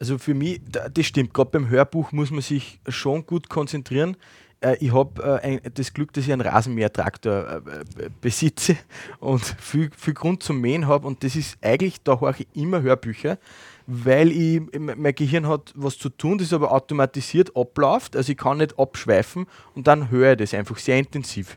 Also 0.00 0.18
für 0.18 0.34
mich, 0.34 0.60
da- 0.70 0.88
das 0.88 1.06
stimmt, 1.06 1.34
gerade 1.34 1.50
beim 1.50 1.68
Hörbuch 1.68 2.12
muss 2.12 2.30
man 2.30 2.40
sich 2.40 2.80
schon 2.88 3.26
gut 3.26 3.48
konzentrieren. 3.48 4.16
Äh, 4.60 4.76
Ich 4.80 4.92
habe 4.92 5.40
äh, 5.42 5.60
das 5.74 5.92
Glück, 5.92 6.12
dass 6.12 6.24
ich 6.26 6.32
einen 6.32 6.40
Rasenmähertraktor 6.42 7.62
äh, 7.66 8.04
äh, 8.04 8.10
besitze 8.20 8.76
und 9.20 9.42
viel, 9.58 9.90
viel 9.96 10.14
Grund 10.14 10.42
zum 10.42 10.60
Mähen 10.60 10.86
habe. 10.86 11.06
Und 11.06 11.24
das 11.24 11.34
ist 11.36 11.58
eigentlich, 11.62 12.00
da 12.02 12.20
höre 12.20 12.34
ich 12.38 12.46
immer 12.54 12.82
Hörbücher, 12.82 13.38
weil 13.86 14.30
ich, 14.30 14.60
mein 14.78 15.14
Gehirn 15.14 15.48
hat 15.48 15.72
was 15.74 15.98
zu 15.98 16.10
tun, 16.10 16.38
das 16.38 16.52
aber 16.52 16.70
automatisiert 16.72 17.56
abläuft. 17.56 18.14
Also 18.16 18.32
ich 18.32 18.38
kann 18.38 18.58
nicht 18.58 18.78
abschweifen 18.78 19.46
und 19.74 19.86
dann 19.86 20.10
höre 20.10 20.32
ich 20.32 20.38
das 20.38 20.54
einfach 20.54 20.76
sehr 20.78 20.98
intensiv. 20.98 21.56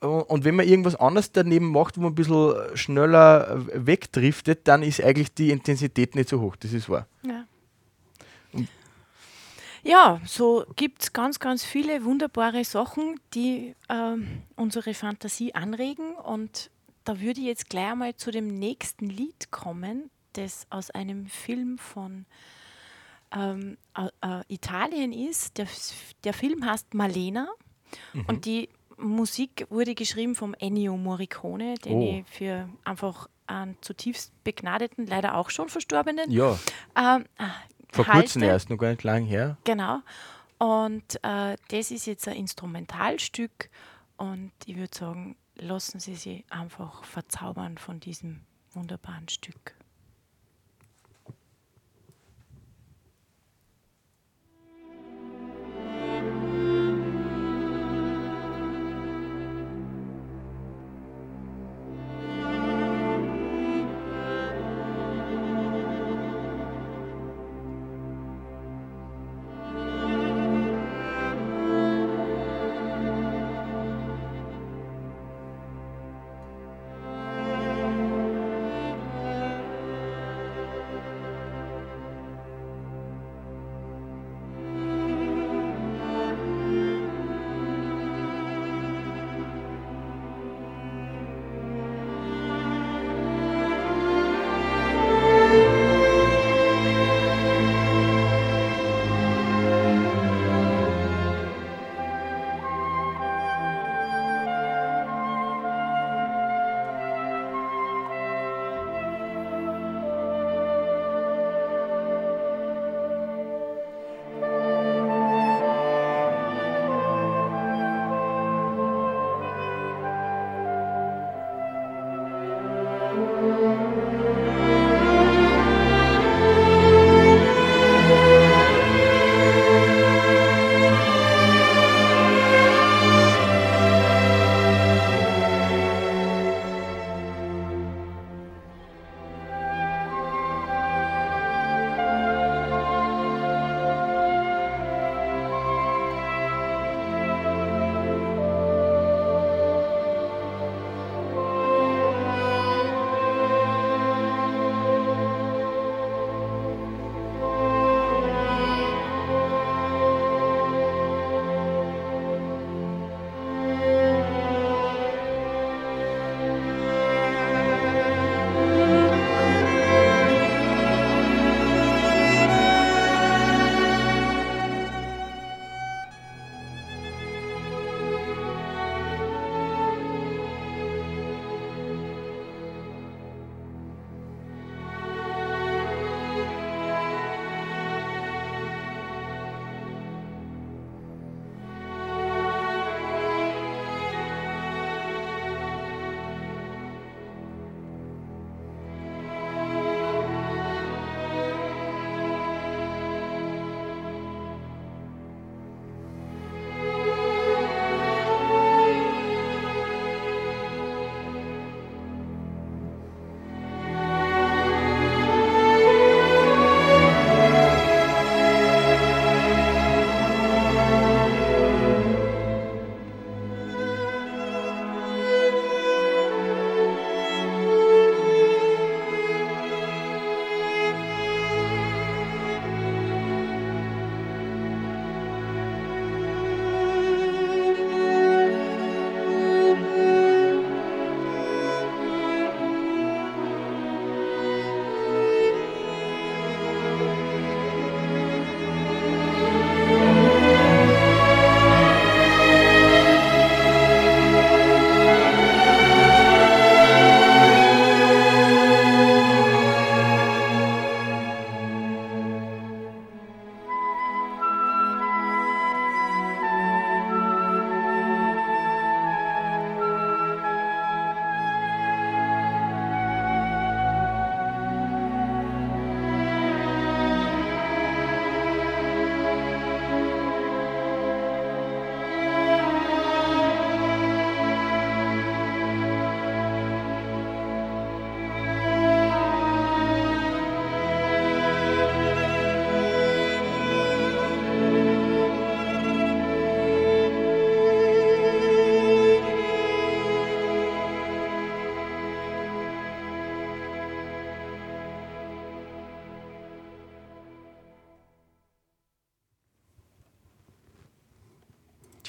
Und 0.00 0.44
wenn 0.44 0.56
man 0.56 0.66
irgendwas 0.66 0.96
anderes 0.96 1.30
daneben 1.32 1.70
macht, 1.70 1.98
wo 1.98 2.02
man 2.02 2.12
ein 2.12 2.14
bisschen 2.14 2.54
schneller 2.74 3.62
wegdriftet, 3.74 4.66
dann 4.66 4.82
ist 4.82 5.02
eigentlich 5.02 5.34
die 5.34 5.50
Intensität 5.50 6.14
nicht 6.14 6.30
so 6.30 6.40
hoch. 6.40 6.56
Das 6.56 6.72
ist 6.72 6.88
wahr. 6.88 7.06
Ja. 7.22 7.44
Ja, 9.82 10.20
so 10.26 10.64
gibt 10.76 11.02
es 11.02 11.12
ganz, 11.12 11.38
ganz 11.38 11.64
viele 11.64 12.04
wunderbare 12.04 12.64
Sachen, 12.64 13.18
die 13.32 13.74
ähm, 13.88 14.42
unsere 14.56 14.92
Fantasie 14.92 15.54
anregen. 15.54 16.14
Und 16.16 16.70
da 17.04 17.20
würde 17.20 17.40
ich 17.40 17.46
jetzt 17.46 17.70
gleich 17.70 17.92
einmal 17.92 18.14
zu 18.16 18.30
dem 18.30 18.46
nächsten 18.46 19.08
Lied 19.08 19.50
kommen, 19.50 20.10
das 20.34 20.66
aus 20.70 20.90
einem 20.90 21.26
Film 21.26 21.78
von 21.78 22.26
ähm, 23.34 23.78
äh, 23.96 24.08
äh, 24.20 24.42
Italien 24.48 25.12
ist. 25.12 25.56
Der, 25.56 25.66
der 26.24 26.34
Film 26.34 26.64
heißt 26.64 26.92
Malena 26.92 27.48
und 28.26 28.44
die 28.44 28.68
Musik 29.00 29.66
wurde 29.70 29.94
geschrieben 29.94 30.34
vom 30.34 30.54
Ennio 30.54 30.96
Morricone, 30.96 31.74
den 31.76 31.92
Oh. 31.92 32.20
ich 32.20 32.26
für 32.28 32.68
einfach 32.84 33.28
einen 33.46 33.76
zutiefst 33.80 34.32
begnadeten, 34.44 35.06
leider 35.06 35.36
auch 35.36 35.50
schon 35.50 35.68
verstorbenen 35.68 36.30
Ja, 36.30 36.58
ähm, 36.96 37.24
äh, 37.38 37.44
vor 37.92 38.06
halte. 38.06 38.20
kurzem 38.20 38.42
erst, 38.44 38.70
noch 38.70 38.76
gar 38.78 38.90
nicht 38.90 39.02
lang 39.02 39.24
her. 39.24 39.56
Genau. 39.64 40.00
Und 40.58 41.18
äh, 41.24 41.56
das 41.68 41.90
ist 41.90 42.06
jetzt 42.06 42.28
ein 42.28 42.36
Instrumentalstück 42.36 43.70
und 44.16 44.52
ich 44.66 44.76
würde 44.76 44.96
sagen, 44.96 45.36
lassen 45.56 45.98
Sie 46.00 46.14
sich 46.14 46.44
einfach 46.50 47.02
verzaubern 47.04 47.78
von 47.78 47.98
diesem 48.00 48.42
wunderbaren 48.72 49.28
Stück. 49.28 49.74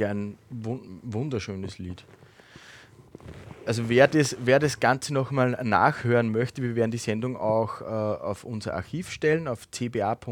Ja 0.02 0.10
ein 0.10 0.38
wun 0.50 1.00
wunderschönes 1.04 1.80
Lied. 1.80 2.06
Also 3.66 3.90
wer 3.90 4.08
das, 4.08 4.36
wer 4.44 4.60
das 4.60 4.80
Ganze 4.80 5.14
nochmal 5.14 5.60
nachhören 5.64 6.32
möchte, 6.32 6.64
wir 6.64 6.76
werden 6.76 6.92
die 6.92 6.98
Sendung 6.98 7.38
auch 7.38 7.82
äh, 7.82 7.86
auf 7.86 8.44
unser 8.44 8.74
Archiv 8.74 9.12
stellen, 9.12 9.48
auf 9.48 9.70
cba.fro.at 9.70 10.32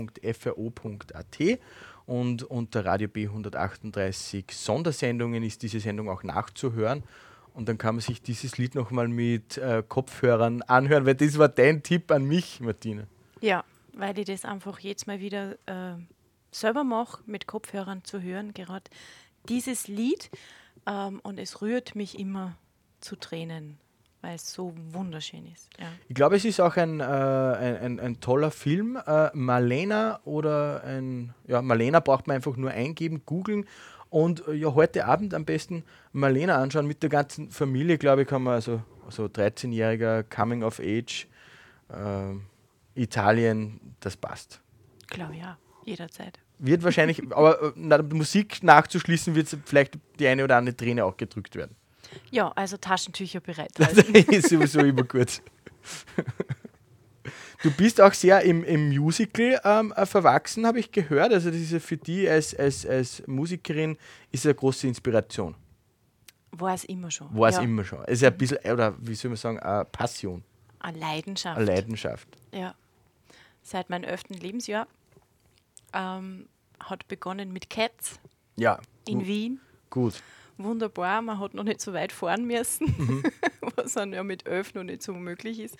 und 2.07 2.43
unter 2.43 2.85
Radio 2.85 3.07
B138 3.07 4.45
Sondersendungen 4.51 5.43
ist 5.43 5.61
diese 5.61 5.79
Sendung 5.79 6.09
auch 6.09 6.23
nachzuhören. 6.23 7.03
Und 7.53 7.69
dann 7.69 7.77
kann 7.77 7.95
man 7.95 8.01
sich 8.01 8.21
dieses 8.21 8.57
Lied 8.57 8.73
nochmal 8.73 9.07
mit 9.07 9.57
äh, 9.57 9.83
Kopfhörern 9.87 10.63
anhören, 10.63 11.05
weil 11.05 11.15
das 11.15 11.37
war 11.37 11.49
dein 11.49 11.83
Tipp 11.83 12.09
an 12.11 12.25
mich, 12.25 12.61
Martina. 12.61 13.03
Ja, 13.41 13.63
weil 13.93 14.17
ich 14.17 14.25
das 14.25 14.43
einfach 14.43 14.79
jetzt 14.79 15.05
mal 15.05 15.19
wieder 15.19 15.51
äh, 15.67 15.93
selber 16.51 16.83
mache, 16.83 17.21
mit 17.27 17.45
Kopfhörern 17.45 18.03
zu 18.03 18.21
hören, 18.21 18.53
gerade 18.53 18.89
dieses 19.49 19.87
Lied. 19.87 20.29
Ähm, 20.85 21.19
und 21.23 21.39
es 21.39 21.61
rührt 21.61 21.95
mich 21.95 22.17
immer 22.17 22.57
zu 23.01 23.15
Tränen, 23.15 23.77
weil 24.21 24.35
es 24.35 24.51
so 24.51 24.73
wunderschön 24.91 25.45
ist. 25.51 25.69
Ja. 25.79 25.87
Ich 26.07 26.15
glaube, 26.15 26.35
es 26.35 26.45
ist 26.45 26.59
auch 26.59 26.77
ein, 26.77 26.99
äh, 26.99 27.03
ein, 27.03 27.77
ein, 27.77 27.99
ein 27.99 28.19
toller 28.19 28.51
Film. 28.51 28.97
Äh, 29.05 29.29
Marlena 29.33 30.19
oder 30.25 30.83
ein, 30.83 31.33
ja, 31.47 31.61
Marlena 31.61 31.99
braucht 31.99 32.27
man 32.27 32.35
einfach 32.35 32.55
nur 32.55 32.71
eingeben, 32.71 33.23
googeln 33.25 33.65
und 34.09 34.47
äh, 34.47 34.53
ja, 34.53 34.73
heute 34.73 35.05
Abend 35.05 35.33
am 35.33 35.45
besten 35.45 35.83
Marlena 36.11 36.57
anschauen 36.57 36.87
mit 36.87 37.03
der 37.03 37.09
ganzen 37.09 37.51
Familie, 37.51 37.97
glaube 37.97 38.23
ich, 38.23 38.27
kann 38.27 38.43
man 38.43 38.55
also, 38.55 38.81
also 39.05 39.25
13-jähriger 39.25 40.23
Coming 40.23 40.63
of 40.63 40.79
Age, 40.79 41.27
äh, 41.89 42.33
Italien, 42.99 43.95
das 43.99 44.17
passt. 44.17 44.61
Glaube 45.07 45.35
ja, 45.35 45.57
jederzeit. 45.85 46.39
Wird 46.59 46.83
wahrscheinlich, 46.83 47.21
aber 47.31 47.61
äh, 47.61 47.71
na, 47.75 48.01
Musik 48.01 48.61
nachzuschließen, 48.63 49.33
wird 49.35 49.57
vielleicht 49.65 49.97
die 50.19 50.27
eine 50.27 50.43
oder 50.43 50.57
andere 50.57 50.75
Träne 50.75 51.05
auch 51.05 51.17
gedrückt 51.17 51.55
werden. 51.55 51.75
Ja, 52.31 52.49
also 52.49 52.77
Taschentücher 52.77 53.39
Das 53.45 53.55
bereithalten. 53.55 54.13
ist 54.33 54.49
sowieso 54.49 54.79
immer 54.81 55.03
gut. 55.03 55.41
Du 57.61 57.71
bist 57.71 57.99
auch 57.99 58.13
sehr 58.13 58.41
im, 58.41 58.63
im 58.63 58.89
Musical 58.89 59.59
ähm, 59.63 59.93
äh, 59.95 60.05
verwachsen, 60.05 60.65
habe 60.65 60.79
ich 60.79 60.91
gehört. 60.91 61.33
Also 61.33 61.49
das 61.49 61.59
ist 61.59 61.71
ja 61.71 61.79
für 61.79 61.97
die 61.97 62.27
als, 62.27 62.55
als, 62.55 62.85
als 62.85 63.23
Musikerin 63.27 63.97
ist 64.31 64.45
eine 64.45 64.55
große 64.55 64.87
Inspiration. 64.87 65.55
War 66.51 66.73
es 66.73 66.85
immer 66.85 67.11
schon. 67.11 67.27
War 67.37 67.49
es 67.49 67.55
ja. 67.57 67.61
immer 67.61 67.83
schon. 67.83 67.99
Es 68.05 68.13
ist 68.13 68.21
ja 68.21 68.29
ein 68.29 68.37
bisschen, 68.37 68.57
oder 68.59 68.95
wie 68.99 69.13
soll 69.13 69.29
man 69.29 69.37
sagen, 69.37 69.59
eine 69.59 69.85
Passion, 69.85 70.43
Eine 70.79 70.99
Leidenschaft. 70.99 71.57
eine 71.57 71.65
Leidenschaft. 71.65 72.27
Ja. 72.53 72.75
Seit 73.61 73.89
meinem 73.89 74.05
elften 74.05 74.33
Lebensjahr 74.35 74.87
ähm, 75.93 76.47
hat 76.79 77.07
begonnen 77.07 77.51
mit 77.51 77.69
Cats 77.69 78.19
Ja, 78.55 78.79
in 79.05 79.25
Wien. 79.25 79.59
gut. 79.89 80.21
Wunderbar, 80.57 81.21
man 81.21 81.39
hat 81.39 81.53
noch 81.53 81.63
nicht 81.63 81.79
so 81.81 81.93
weit 81.93 82.11
fahren 82.11 82.45
müssen, 82.45 82.93
Mhm. 82.97 83.23
was 83.75 83.93
dann 83.93 84.11
ja 84.13 84.23
mit 84.23 84.45
elf 84.47 84.73
noch 84.73 84.83
nicht 84.83 85.01
so 85.01 85.13
möglich 85.13 85.59
ist. 85.59 85.77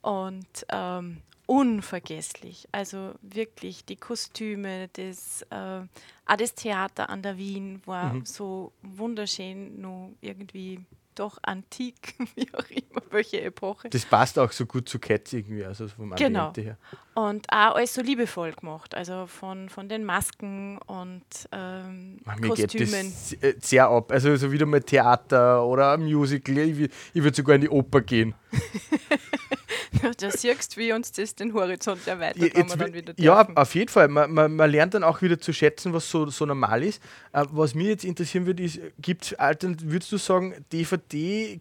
Und 0.00 0.46
ähm, 0.70 1.18
unvergesslich, 1.46 2.66
also 2.72 3.14
wirklich 3.22 3.84
die 3.84 3.96
Kostüme, 3.96 4.88
das, 4.94 5.42
äh, 5.50 5.82
auch 6.26 6.36
das 6.38 6.54
Theater 6.54 7.10
an 7.10 7.22
der 7.22 7.36
Wien 7.36 7.82
war 7.86 8.14
Mhm. 8.14 8.24
so 8.24 8.72
wunderschön, 8.82 9.80
nur 9.80 10.12
irgendwie 10.22 10.80
doch 11.20 11.38
antik, 11.42 12.14
wie 12.34 12.48
auch 12.54 12.68
immer, 12.70 13.02
welche 13.10 13.40
Epoche. 13.42 13.88
Das 13.90 14.04
passt 14.06 14.38
auch 14.38 14.50
so 14.52 14.66
gut 14.66 14.88
zu 14.88 14.98
Cats 14.98 15.32
irgendwie, 15.32 15.64
also 15.64 15.86
vom 15.88 16.10
Genau. 16.16 16.46
Ambiente 16.48 16.60
her. 16.62 16.76
Und 17.14 17.46
auch 17.52 17.74
alles 17.76 17.94
so 17.94 18.02
liebevoll 18.02 18.52
gemacht, 18.52 18.94
also 18.94 19.26
von, 19.26 19.68
von 19.68 19.88
den 19.88 20.04
Masken 20.04 20.78
und 20.86 21.22
ähm, 21.52 22.18
Ach, 22.24 22.36
Mir 22.38 22.54
geht 22.54 22.72
Kostümen. 22.72 22.90
das 23.12 23.28
se- 23.30 23.36
äh, 23.42 23.54
sehr 23.60 23.88
ab. 23.88 24.10
Also 24.12 24.34
so 24.36 24.50
wieder 24.50 24.66
mal 24.66 24.80
Theater 24.80 25.64
oder 25.66 25.96
Musical. 25.98 26.58
Ich, 26.58 26.90
ich 27.12 27.22
würde 27.22 27.36
sogar 27.36 27.56
in 27.56 27.60
die 27.62 27.68
Oper 27.68 28.00
gehen. 28.00 28.34
Ja, 30.02 30.12
da 30.16 30.30
siehst 30.30 30.76
wie 30.76 30.92
uns 30.92 31.10
das 31.12 31.34
den 31.34 31.52
Horizont 31.52 32.06
erweitert, 32.06 32.36
Ja, 32.36 32.42
wenn 32.44 32.52
wir 32.54 32.60
jetzt 32.62 32.80
dann 32.80 32.88
wi- 32.88 32.94
wieder 32.94 33.14
ja, 33.18 33.42
dürfen. 33.44 33.56
auf 33.56 33.74
jeden 33.74 33.88
Fall. 33.88 34.08
Man, 34.08 34.32
man, 34.32 34.54
man 34.54 34.70
lernt 34.70 34.94
dann 34.94 35.02
auch 35.02 35.20
wieder 35.20 35.40
zu 35.40 35.52
schätzen, 35.52 35.92
was 35.92 36.08
so, 36.08 36.30
so 36.30 36.46
normal 36.46 36.84
ist. 36.84 37.02
Äh, 37.32 37.44
was 37.50 37.74
mich 37.74 37.86
jetzt 37.88 38.04
interessieren 38.04 38.46
würde, 38.46 38.62
ist, 38.62 38.78
gibt 39.00 39.24
es, 39.24 39.34
würdest 39.82 40.12
du 40.12 40.16
sagen, 40.16 40.64
DVD, 40.72 41.60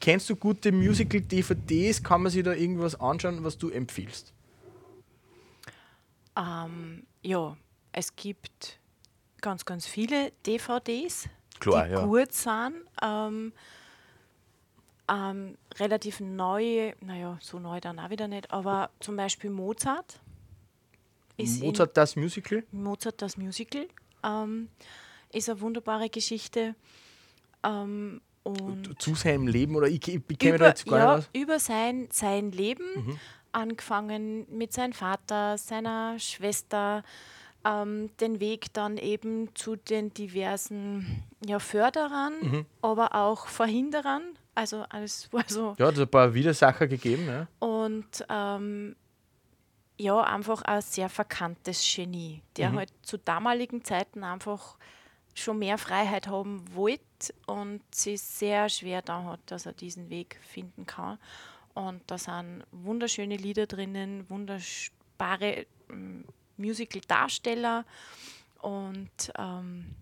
kennst 0.00 0.28
du 0.28 0.36
gute 0.36 0.72
Musical-DVDs? 0.72 2.02
Kann 2.02 2.22
man 2.22 2.30
sich 2.32 2.42
da 2.42 2.52
irgendwas 2.52 3.00
anschauen, 3.00 3.42
was 3.44 3.56
du 3.56 3.70
empfiehlst? 3.70 4.32
Ähm, 6.36 7.04
ja, 7.22 7.56
es 7.92 8.14
gibt 8.16 8.78
ganz, 9.40 9.64
ganz 9.64 9.86
viele 9.86 10.32
DVDs, 10.46 11.28
Klar, 11.60 11.86
die 11.86 11.92
ja. 11.92 12.04
gut 12.04 12.32
sind. 12.32 12.74
Ähm, 13.02 13.52
ähm, 15.08 15.56
relativ 15.76 16.20
neue, 16.20 16.94
naja, 17.00 17.38
so 17.40 17.58
neu 17.58 17.80
dann 17.80 17.98
auch 17.98 18.10
wieder 18.10 18.28
nicht, 18.28 18.50
aber 18.50 18.90
zum 19.00 19.16
Beispiel 19.16 19.50
Mozart. 19.50 20.20
Ist 21.36 21.62
Mozart 21.62 21.96
das 21.96 22.16
Musical? 22.16 22.62
Mozart 22.70 23.20
das 23.20 23.36
Musical. 23.36 23.86
Ähm, 24.22 24.68
ist 25.32 25.48
eine 25.50 25.60
wunderbare 25.60 26.08
Geschichte. 26.08 26.74
Ähm, 27.64 28.20
und 28.44 29.00
Zu 29.00 29.14
seinem 29.14 29.46
Leben 29.46 29.74
oder 29.74 29.88
ich, 29.88 30.06
ich, 30.06 30.20
ich 30.28 30.38
kenne 30.38 30.58
da 30.58 30.68
jetzt 30.68 30.86
gar 30.86 30.98
ja, 30.98 31.16
nicht 31.16 31.26
aus. 31.26 31.30
über 31.40 31.58
sein, 31.58 32.08
sein 32.12 32.52
Leben, 32.52 32.84
Mhm. 32.96 33.18
angefangen 33.52 34.46
mit 34.50 34.72
seinem 34.72 34.92
Vater, 34.92 35.56
seiner 35.58 36.18
Schwester, 36.18 37.02
ähm, 37.64 38.10
den 38.20 38.40
Weg 38.40 38.72
dann 38.74 38.98
eben 38.98 39.54
zu 39.54 39.76
den 39.76 40.12
diversen 40.12 41.24
ja, 41.46 41.58
Förderern, 41.58 42.34
Mhm. 42.42 42.66
aber 42.82 43.14
auch 43.14 43.46
Verhinderern. 43.46 44.22
Also 44.54 44.84
alles 44.88 45.28
war 45.32 45.44
so. 45.46 45.74
Ja, 45.78 45.86
hat 45.86 45.94
es 45.94 46.00
ein 46.00 46.08
paar 46.08 46.32
Widersacher 46.34 46.86
gegeben. 46.86 47.26
Ja. 47.26 47.46
Und 47.58 48.24
ähm, 48.28 48.96
ja, 49.96 50.20
einfach 50.22 50.62
ein 50.62 50.82
sehr 50.82 51.08
verkanntes 51.08 51.82
Genie, 51.94 52.42
der 52.56 52.70
Mhm. 52.70 52.76
halt 52.78 52.92
zu 53.02 53.16
damaligen 53.18 53.84
Zeiten 53.84 54.24
einfach 54.24 54.76
schon 55.34 55.58
mehr 55.58 55.78
Freiheit 55.78 56.28
haben 56.28 56.64
wollte 56.74 57.02
und 57.46 57.80
sie 57.92 58.16
sehr 58.16 58.68
schwer 58.68 59.02
da 59.02 59.24
hat, 59.24 59.40
dass 59.46 59.66
er 59.66 59.72
diesen 59.72 60.08
Weg 60.10 60.38
finden 60.42 60.86
kann. 60.86 61.18
Und 61.74 62.02
da 62.06 62.18
sind 62.18 62.62
wunderschöne 62.70 63.36
Lieder 63.36 63.66
drinnen, 63.66 64.28
wunderbare 64.30 65.66
ähm, 65.90 66.24
Musical-Darsteller 66.56 67.84
und 68.60 69.32
ähm, 69.36 69.94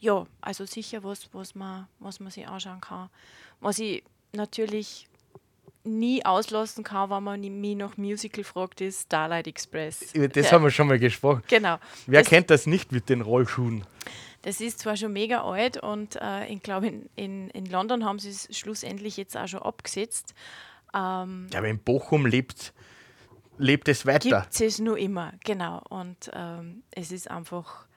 ja, 0.00 0.26
also 0.40 0.64
sicher 0.64 1.02
was, 1.04 1.28
was 1.32 1.54
man, 1.54 1.88
was 1.98 2.20
man 2.20 2.30
sich 2.30 2.46
anschauen 2.46 2.80
kann. 2.80 3.10
Was 3.60 3.78
ich 3.78 4.04
natürlich 4.32 5.08
nie 5.84 6.24
auslassen 6.24 6.84
kann, 6.84 7.10
wenn 7.10 7.22
man 7.22 7.40
mich 7.40 7.76
nach 7.76 7.96
Musical 7.96 8.44
fragt, 8.44 8.80
ist 8.80 9.02
Starlight 9.02 9.46
Express. 9.46 10.12
Über 10.12 10.28
das 10.28 10.46
Ja, 10.46 10.52
haben 10.52 10.64
wir 10.64 10.70
schon 10.70 10.86
mal 10.88 10.98
gesprochen. 10.98 11.42
Genau. 11.48 11.78
Wer 12.06 12.20
das, 12.20 12.28
kennt 12.28 12.50
das 12.50 12.66
nicht 12.66 12.92
mit 12.92 13.08
den 13.08 13.22
Rollschuhen? 13.22 13.84
das 14.42 14.60
ist 14.60 14.78
zwar 14.78 14.96
schon 14.96 15.12
mega 15.12 15.42
alt 15.42 15.76
und 15.78 16.16
äh, 16.20 16.46
ich 16.46 16.62
glaube, 16.62 16.86
in, 16.86 17.10
in, 17.16 17.50
in 17.50 17.66
London 17.66 18.04
haben 18.04 18.18
sie 18.18 18.30
es 18.30 18.48
schlussendlich 18.56 19.16
jetzt 19.16 19.36
auch 19.36 19.48
schon 19.48 19.62
abgesetzt. 19.62 20.34
Ähm, 20.94 21.48
Ja, 21.52 21.58
aber 21.58 21.68
in 21.68 21.78
Bochum 21.78 22.24
lebt, 22.24 22.72
lebt 23.58 23.88
es 23.88 24.06
weiter. 24.06 24.42
Gibt 24.42 24.60
es 24.60 24.78
nur 24.78 24.96
immer, 24.96 25.32
genau. 25.44 25.82
Und 25.88 26.30
ähm, 26.32 26.82
es 26.92 27.10
ist 27.10 27.30
einfach 27.30 27.87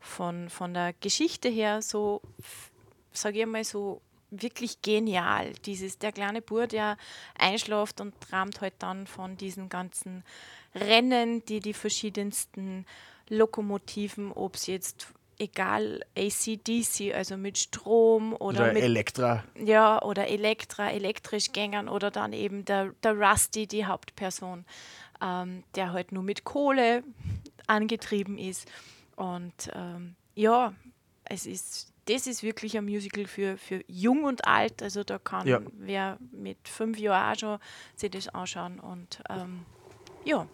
von, 0.00 0.48
von 0.50 0.74
der 0.74 0.92
Geschichte 1.00 1.48
her 1.48 1.82
so, 1.82 2.20
sage 3.12 3.40
ich 3.40 3.46
mal 3.46 3.64
so, 3.64 4.00
wirklich 4.30 4.82
genial. 4.82 5.52
Dieses, 5.64 5.98
der 5.98 6.12
kleine 6.12 6.42
Bub, 6.42 6.68
der 6.68 6.96
einschläft 7.38 8.00
und 8.00 8.14
träumt 8.20 8.60
halt 8.60 8.74
dann 8.78 9.06
von 9.06 9.36
diesen 9.36 9.68
ganzen 9.68 10.24
Rennen, 10.74 11.44
die 11.46 11.60
die 11.60 11.72
verschiedensten 11.72 12.84
Lokomotiven, 13.28 14.32
ob 14.32 14.56
es 14.56 14.66
jetzt 14.66 15.08
egal 15.38 16.02
ACDC, 16.16 17.14
also 17.14 17.36
mit 17.36 17.58
Strom 17.58 18.32
oder, 18.34 18.64
Oder 18.64 18.72
mit 18.72 18.82
Elektra. 18.82 19.44
ja, 19.54 20.02
oder 20.02 20.26
Elektra, 20.26 20.90
elektrisch 20.90 21.52
gängern 21.52 21.88
oder 21.88 22.10
dann 22.10 22.32
eben 22.32 22.64
der, 22.64 22.92
der 23.02 23.16
Rusty, 23.16 23.66
die 23.66 23.86
Hauptperson, 23.86 24.64
ähm, 25.22 25.62
der 25.74 25.92
halt 25.92 26.12
nur 26.12 26.24
mit 26.24 26.44
Kohle 26.44 27.04
angetrieben 27.66 28.36
ist. 28.36 28.68
Und 29.18 29.70
ähm, 29.74 30.14
ja, 30.36 30.72
es 31.24 31.44
ist, 31.44 31.92
das 32.04 32.28
ist 32.28 32.44
wirklich 32.44 32.78
ein 32.78 32.84
Musical 32.84 33.26
für, 33.26 33.58
für 33.58 33.82
jung 33.88 34.22
und 34.22 34.46
alt. 34.46 34.80
Also 34.80 35.02
da 35.02 35.18
kann 35.18 35.46
Ja. 35.46 35.60
wer 35.72 36.18
mit 36.30 36.68
fünf 36.68 36.98
Jahren 36.98 37.34
auch 37.34 37.38
schon 37.38 37.58
sich 37.96 38.10
das 38.12 38.28
anschauen. 38.28 38.78
Und 38.78 39.20
ähm, 39.28 39.66
ja, 40.24 40.46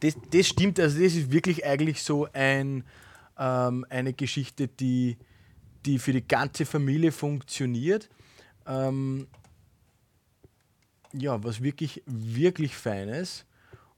Das, 0.00 0.16
das 0.30 0.46
stimmt, 0.46 0.80
also 0.80 0.98
das 1.02 1.14
ist 1.14 1.30
wirklich 1.30 1.66
eigentlich 1.66 2.02
so 2.02 2.26
ein, 2.32 2.84
ähm, 3.38 3.84
eine 3.90 4.14
Geschichte, 4.14 4.66
die, 4.66 5.18
die 5.84 5.98
für 5.98 6.12
die 6.14 6.26
ganze 6.26 6.64
Familie 6.64 7.12
funktioniert. 7.12 8.08
Ähm, 8.66 9.26
ja, 11.12 11.44
was 11.44 11.62
wirklich, 11.62 12.02
wirklich 12.06 12.74
Feines. 12.74 13.44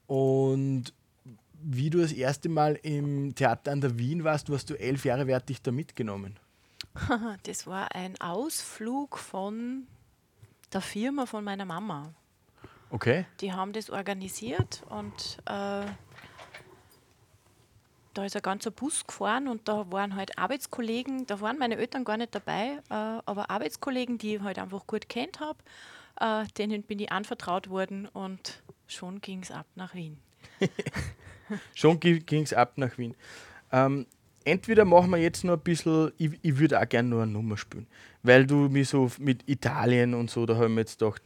Und 0.08 0.92
wie 1.64 1.90
du 1.90 2.00
das 2.00 2.12
erste 2.12 2.48
Mal 2.48 2.78
im 2.82 3.34
Theater 3.34 3.72
an 3.72 3.80
der 3.80 3.98
Wien 3.98 4.24
warst, 4.24 4.50
warst 4.50 4.70
du 4.70 4.74
elf 4.74 5.04
Jahre, 5.04 5.26
wer 5.26 5.36
hat 5.36 5.48
dich 5.48 5.62
da 5.62 5.72
mitgenommen? 5.72 6.38
das 7.44 7.66
war 7.66 7.94
ein 7.94 8.20
Ausflug 8.20 9.18
von 9.18 9.86
der 10.72 10.80
Firma 10.80 11.26
von 11.26 11.44
meiner 11.44 11.64
Mama. 11.64 12.12
Okay. 12.90 13.26
Die 13.40 13.52
haben 13.52 13.72
das 13.72 13.88
organisiert 13.88 14.82
und 14.90 15.38
äh, 15.46 15.86
da 18.14 18.24
ist 18.24 18.36
ein 18.36 18.42
ganzer 18.42 18.70
Bus 18.70 19.06
gefahren 19.06 19.48
und 19.48 19.66
da 19.68 19.90
waren 19.90 20.14
halt 20.14 20.38
Arbeitskollegen, 20.38 21.26
da 21.26 21.40
waren 21.40 21.58
meine 21.58 21.76
Eltern 21.76 22.04
gar 22.04 22.18
nicht 22.18 22.34
dabei, 22.34 22.82
äh, 22.90 22.94
aber 22.94 23.50
Arbeitskollegen, 23.50 24.18
die 24.18 24.36
ich 24.36 24.42
halt 24.42 24.58
einfach 24.58 24.86
gut 24.86 25.08
kennt 25.08 25.40
habe, 25.40 25.58
äh, 26.20 26.44
denen 26.58 26.82
bin 26.82 26.98
ich 26.98 27.10
anvertraut 27.10 27.70
worden 27.70 28.06
und 28.08 28.62
schon 28.86 29.22
ging 29.22 29.42
es 29.42 29.50
ab 29.50 29.66
nach 29.74 29.94
Wien. 29.94 30.18
Schon 31.74 32.00
ging 32.00 32.42
es 32.42 32.52
ab 32.52 32.74
nach 32.76 32.96
Wien. 32.98 33.14
Ähm, 33.70 34.06
entweder 34.44 34.84
machen 34.84 35.10
wir 35.10 35.18
jetzt 35.18 35.44
noch 35.44 35.54
ein 35.54 35.60
bisschen, 35.60 36.12
ich, 36.18 36.38
ich 36.42 36.58
würde 36.58 36.80
auch 36.80 36.88
gerne 36.88 37.08
nur 37.08 37.22
eine 37.22 37.32
Nummer 37.32 37.56
spielen, 37.56 37.86
weil 38.22 38.46
du 38.46 38.68
mich 38.68 38.88
so 38.88 39.10
mit 39.18 39.48
Italien 39.48 40.14
und 40.14 40.30
so, 40.30 40.46
da 40.46 40.54
habe 40.54 40.66
ich 40.66 40.72
mir 40.72 40.80
jetzt 40.80 40.98
gedacht, 40.98 41.22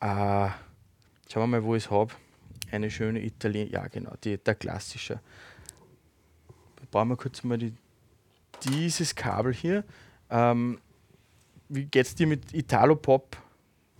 äh, 0.00 0.48
schauen 1.30 1.42
wir 1.42 1.46
mal, 1.46 1.64
wo 1.64 1.74
ich 1.74 1.84
es 1.84 1.90
habe. 1.90 2.12
Eine 2.70 2.90
schöne 2.90 3.24
Italien, 3.24 3.70
ja 3.70 3.86
genau, 3.88 4.12
die, 4.22 4.36
der 4.36 4.54
klassische. 4.54 5.20
Brauchen 6.90 7.08
wir 7.08 7.16
kurz 7.16 7.42
mal 7.42 7.58
die, 7.58 7.72
dieses 8.64 9.14
Kabel 9.14 9.52
hier. 9.54 9.84
Ähm, 10.30 10.78
wie 11.68 11.84
geht's 11.84 12.14
dir 12.14 12.26
mit 12.26 12.52
Italo-Pop? 12.54 13.36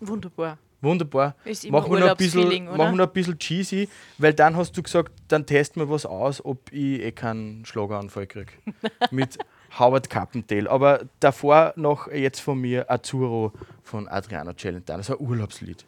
Wunderbar. 0.01 0.59
Wunderbar. 0.81 1.35
Machen 1.71 1.93
wir, 1.93 2.01
noch 2.01 2.09
ein 2.11 2.17
bisschen, 2.17 2.65
machen 2.67 2.79
wir 2.79 2.93
noch 2.93 3.07
ein 3.09 3.13
bisschen 3.13 3.39
cheesy, 3.39 3.89
weil 4.19 4.33
dann 4.33 4.57
hast 4.57 4.77
du 4.77 4.83
gesagt, 4.83 5.13
dann 5.27 5.45
testen 5.45 5.83
wir 5.83 5.91
was 5.91 6.07
aus, 6.07 6.45
ob 6.45 6.71
ich 6.73 7.01
eh 7.01 7.13
keinen 7.13 7.65
Schlageranfall 7.65 8.27
kriege. 8.29 8.53
Mit 9.11 9.39
Howard 9.79 10.09
Carpendale. 10.09 10.71
Aber 10.71 11.01
davor 11.21 11.73
noch 11.77 12.11
jetzt 12.11 12.41
von 12.41 12.61
mir 12.61 12.91
Azzurro 12.91 13.53
von 13.83 14.07
Adriano 14.09 14.53
Celentano. 14.55 14.99
Das 14.99 15.09
ist 15.09 15.17
ein 15.17 15.27
Urlaubslied. 15.27 15.85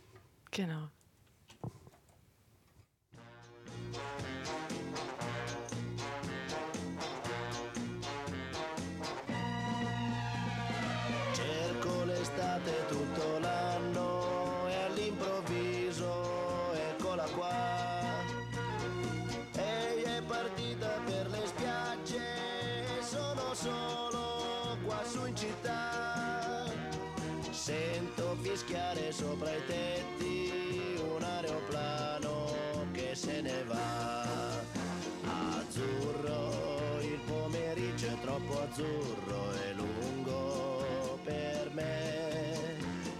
Genau. 0.50 0.88
Azzurro 38.80 39.52
e 39.52 39.74
lungo 39.74 41.18
per 41.22 41.70
me. 41.72 42.76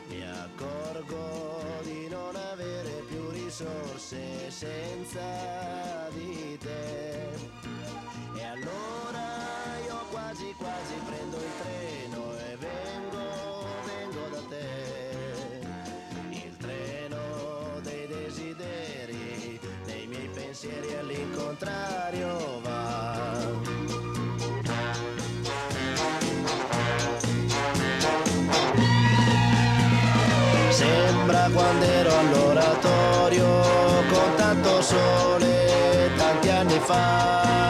Mi 0.09 0.23
accorgo 0.23 1.81
di 1.83 2.09
non 2.09 2.35
avere 2.35 3.05
più 3.07 3.29
risorse 3.31 4.51
senza 4.51 5.69
do 34.62 34.83
sole 34.83 35.44
eh, 35.44 36.11
cantane 36.16 36.79
fa 36.81 37.69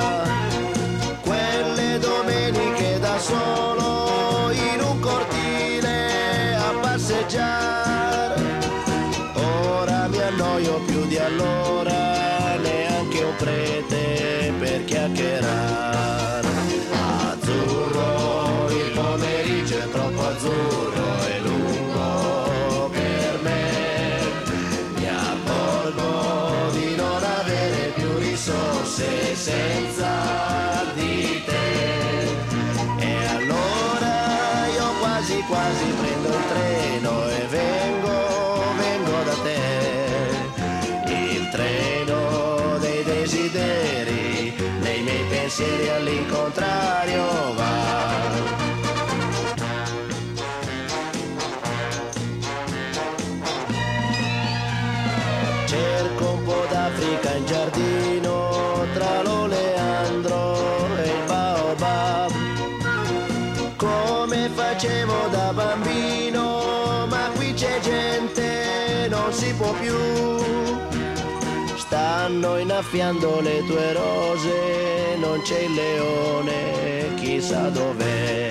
Stanno 72.41 72.57
innaffiando 72.57 73.43
le 73.43 73.62
tue 73.66 73.93
rose, 73.93 75.16
non 75.18 75.43
c'è 75.43 75.59
il 75.59 75.74
leone, 75.74 77.14
chissà 77.16 77.68
dov'è. 77.68 78.49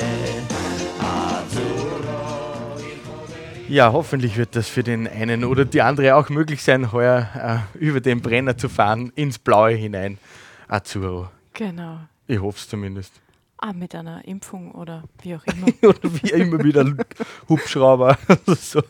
Ja, 3.67 3.91
hoffentlich 3.91 4.37
wird 4.37 4.55
das 4.55 4.67
für 4.67 4.83
den 4.83 5.07
einen 5.07 5.43
oder 5.43 5.65
die 5.65 5.81
andere 5.81 6.15
auch 6.15 6.29
möglich 6.29 6.61
sein, 6.61 6.91
heuer 6.91 7.65
äh, 7.73 7.77
über 7.79 7.99
den 7.99 8.21
Brenner 8.21 8.57
zu 8.57 8.69
fahren, 8.69 9.11
ins 9.15 9.39
Blaue 9.39 9.71
hinein. 9.71 10.19
Azzurro. 10.67 11.29
Genau. 11.53 11.99
Ich 12.27 12.39
hoffe 12.39 12.59
es 12.59 12.69
zumindest. 12.69 13.13
Ah, 13.61 13.73
mit 13.73 13.93
einer 13.93 14.25
Impfung 14.25 14.71
oder 14.71 15.03
wie 15.21 15.35
auch 15.35 15.43
immer. 15.43 15.67
oder 15.81 15.99
wie 16.03 16.29
immer 16.29 16.63
wieder 16.63 16.95
Hubschrauber. 17.49 18.17
so. 18.47 18.81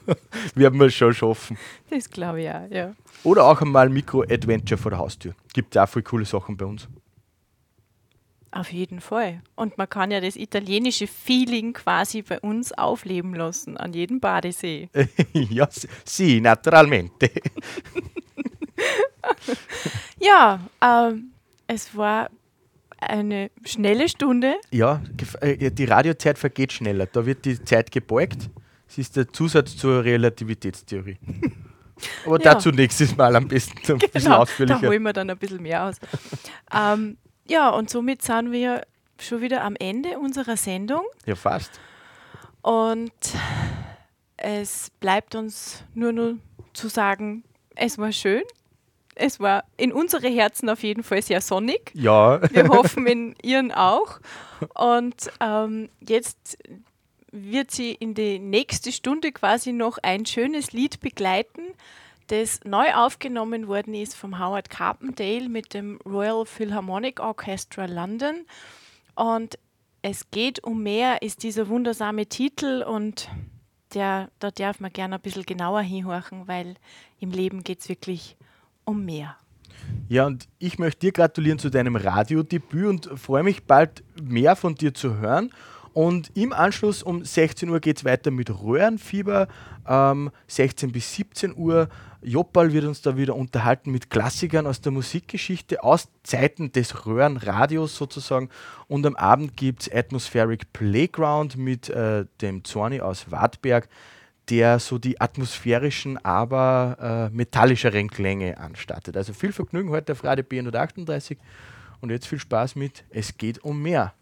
Werden 0.54 0.80
wir 0.80 0.88
es 0.88 0.94
schon 0.94 1.12
schaffen. 1.12 1.58
das 1.90 2.08
glaube 2.08 2.44
ich 2.44 2.50
auch, 2.50 2.70
ja. 2.70 2.94
Oder 3.24 3.46
auch 3.46 3.60
einmal 3.62 3.90
Mikro-Adventure 3.90 4.78
vor 4.78 4.92
der 4.92 5.00
Haustür. 5.00 5.34
Gibt 5.54 5.76
auch 5.76 5.90
viele 5.90 6.04
coole 6.04 6.26
Sachen 6.26 6.56
bei 6.56 6.66
uns. 6.66 6.88
Auf 8.52 8.72
jeden 8.72 9.02
Fall. 9.02 9.42
Und 9.56 9.80
man 9.80 9.90
kann 9.90 10.12
ja 10.12 10.22
das 10.22 10.36
italienische 10.36 11.08
Feeling 11.08 11.74
quasi 11.74 12.22
bei 12.22 12.40
uns 12.40 12.72
aufleben 12.72 13.34
lassen, 13.34 13.76
an 13.76 13.94
jedem 13.94 14.20
Badesee. 14.20 14.90
ja, 15.34 15.68
sì, 16.06 16.42
naturalmente. 16.42 17.32
Ja, 20.20 20.60
ähm, 20.82 21.32
es 21.68 21.96
war 21.96 22.30
eine 23.02 23.50
schnelle 23.66 24.10
Stunde. 24.10 24.56
Ja, 24.72 25.02
äh, 25.42 25.72
die 25.72 25.86
Radiozeit 25.86 26.38
vergeht 26.38 26.74
schneller. 26.74 27.06
Da 27.06 27.26
wird 27.26 27.46
die 27.46 27.64
Zeit 27.64 27.92
gebeugt. 27.92 28.50
Das 28.88 28.98
ist 28.98 29.16
der 29.16 29.28
Zusatz 29.32 29.78
zur 29.78 30.04
Relativitätstheorie. 30.04 31.18
Aber 32.26 32.38
Ja. 32.42 32.54
dazu 32.54 32.72
nächstes 32.72 33.16
Mal 33.18 33.36
am 33.36 33.48
besten 33.48 33.78
ein 33.78 33.98
bisschen 33.98 34.12
Genau, 34.14 34.30
da 34.36 34.38
ausführlicher. 34.42 34.88
holen 34.88 35.04
wir 35.04 35.14
dann 35.14 35.30
ein 35.30 35.38
bisschen 35.38 35.62
mehr 35.62 35.86
aus. 35.86 35.98
ähm, 36.74 37.18
ja, 37.48 37.70
und 37.70 37.90
somit 37.90 38.22
sind 38.22 38.52
wir 38.52 38.84
schon 39.20 39.42
wieder 39.42 39.64
am 39.64 39.76
Ende 39.78 40.18
unserer 40.18 40.56
Sendung. 40.58 41.04
Ja, 41.26 41.36
fast. 41.36 41.80
Und 42.62 43.12
es 44.38 44.90
bleibt 45.00 45.36
uns 45.36 45.84
nur 45.94 46.12
noch 46.12 46.34
zu 46.74 46.88
sagen, 46.88 47.44
es 47.76 47.98
war 47.98 48.12
schön. 48.12 48.44
Es 49.20 49.40
war 49.40 49.66
in 49.78 49.92
unsere 49.92 50.30
Herzen 50.30 50.70
auf 50.70 50.82
jeden 50.82 51.04
Fall 51.04 51.22
sehr 51.22 51.42
sonnig. 51.42 51.92
Ja, 51.94 52.42
Wir 52.52 52.68
hoffen 52.70 53.06
in 53.06 53.36
Ihren 53.44 53.72
auch. 53.72 54.20
Und 54.76 55.30
ähm, 55.40 55.90
jetzt 56.00 56.58
wird 57.32 57.72
sie 57.72 57.92
in 57.94 58.14
die 58.14 58.40
nächste 58.40 58.92
Stunde 58.92 59.32
quasi 59.32 59.74
noch 59.74 59.98
ein 60.02 60.26
schönes 60.26 60.72
Lied 60.72 61.00
begleiten, 61.00 61.62
das 62.28 62.60
neu 62.64 62.94
aufgenommen 62.94 63.68
worden 63.68 63.94
ist 63.94 64.16
vom 64.16 64.40
Howard 64.40 64.70
Carpendale 64.70 65.50
mit 65.50 65.74
dem 65.74 66.00
Royal 66.06 66.46
Philharmonic 66.46 67.20
Orchestra 67.20 67.86
London. 67.86 68.46
Und 69.16 69.58
es 70.02 70.30
geht 70.32 70.64
um 70.64 70.84
mehr, 70.84 71.22
ist 71.22 71.44
dieser 71.44 71.68
wundersame 71.68 72.28
Titel 72.28 72.84
und 72.88 73.30
der, 73.94 74.30
da 74.40 74.52
darf 74.52 74.80
man 74.80 74.94
gerne 74.94 75.16
ein 75.16 75.22
bisschen 75.22 75.46
genauer 75.46 75.82
hinhorchen, 75.82 76.48
weil 76.48 76.76
im 77.20 77.32
Leben 77.32 77.64
geht 77.64 77.80
es 77.80 77.90
wirklich 77.90 78.38
um 78.86 79.06
mehr. 79.06 79.36
Ja, 80.08 80.26
und 80.26 80.48
ich 80.60 80.80
möchte 80.80 81.02
dir 81.02 81.12
gratulieren 81.12 81.60
zu 81.60 81.70
deinem 81.70 81.96
Radiodebüt 81.96 83.08
und 83.08 83.20
freue 83.20 83.44
mich 83.44 83.64
bald 83.64 84.04
mehr 84.22 84.56
von 84.56 84.76
dir 84.76 84.94
zu 84.94 85.18
hören. 85.18 85.52
Und 85.94 86.32
im 86.36 86.54
Anschluss 86.54 87.04
um 87.04 87.24
16 87.26 87.70
Uhr 87.70 87.80
geht 87.80 87.98
es 87.98 88.06
weiter 88.06 88.32
mit 88.32 88.50
Röhrenfieber. 88.50 89.48
Ähm, 89.88 90.32
16 90.48 90.92
bis 90.92 91.14
17 91.16 91.56
Uhr. 91.56 91.90
Joppal 92.22 92.74
wird 92.74 92.86
uns 92.86 93.02
da 93.02 93.18
wieder 93.18 93.36
unterhalten 93.36 93.92
mit 93.92 94.10
Klassikern 94.10 94.68
aus 94.68 94.82
der 94.82 94.92
Musikgeschichte, 94.92 95.84
aus 95.84 96.10
Zeiten 96.24 96.72
des 96.72 97.06
Röhrenradios 97.06 97.96
sozusagen. 97.96 98.50
Und 98.88 99.06
am 99.06 99.16
Abend 99.16 99.56
gibt 99.56 99.84
es 99.84 99.94
Atmospheric 99.94 100.74
Playground 100.74 101.58
mit 101.58 101.90
äh, 101.90 102.26
dem 102.42 102.64
Zorni 102.66 103.00
aus 103.02 103.32
Wartberg, 103.32 103.88
der 104.50 104.80
so 104.80 104.98
die 104.98 105.20
atmosphärischen, 105.22 106.24
aber 106.24 107.30
äh, 107.32 107.36
metallischeren 107.36 108.10
Klänge 108.10 108.58
anstattet. 108.58 109.16
Also 109.16 109.34
viel 109.34 109.52
Vergnügen 109.52 109.90
heute 109.90 110.14
auf 110.14 110.24
Radio 110.24 110.44
B138 110.44 111.38
und 112.02 112.10
jetzt 112.10 112.28
viel 112.28 112.40
Spaß 112.40 112.76
mit 112.76 113.04
Es 113.10 113.38
geht 113.38 113.64
um 113.64 113.82
mehr. 113.82 114.14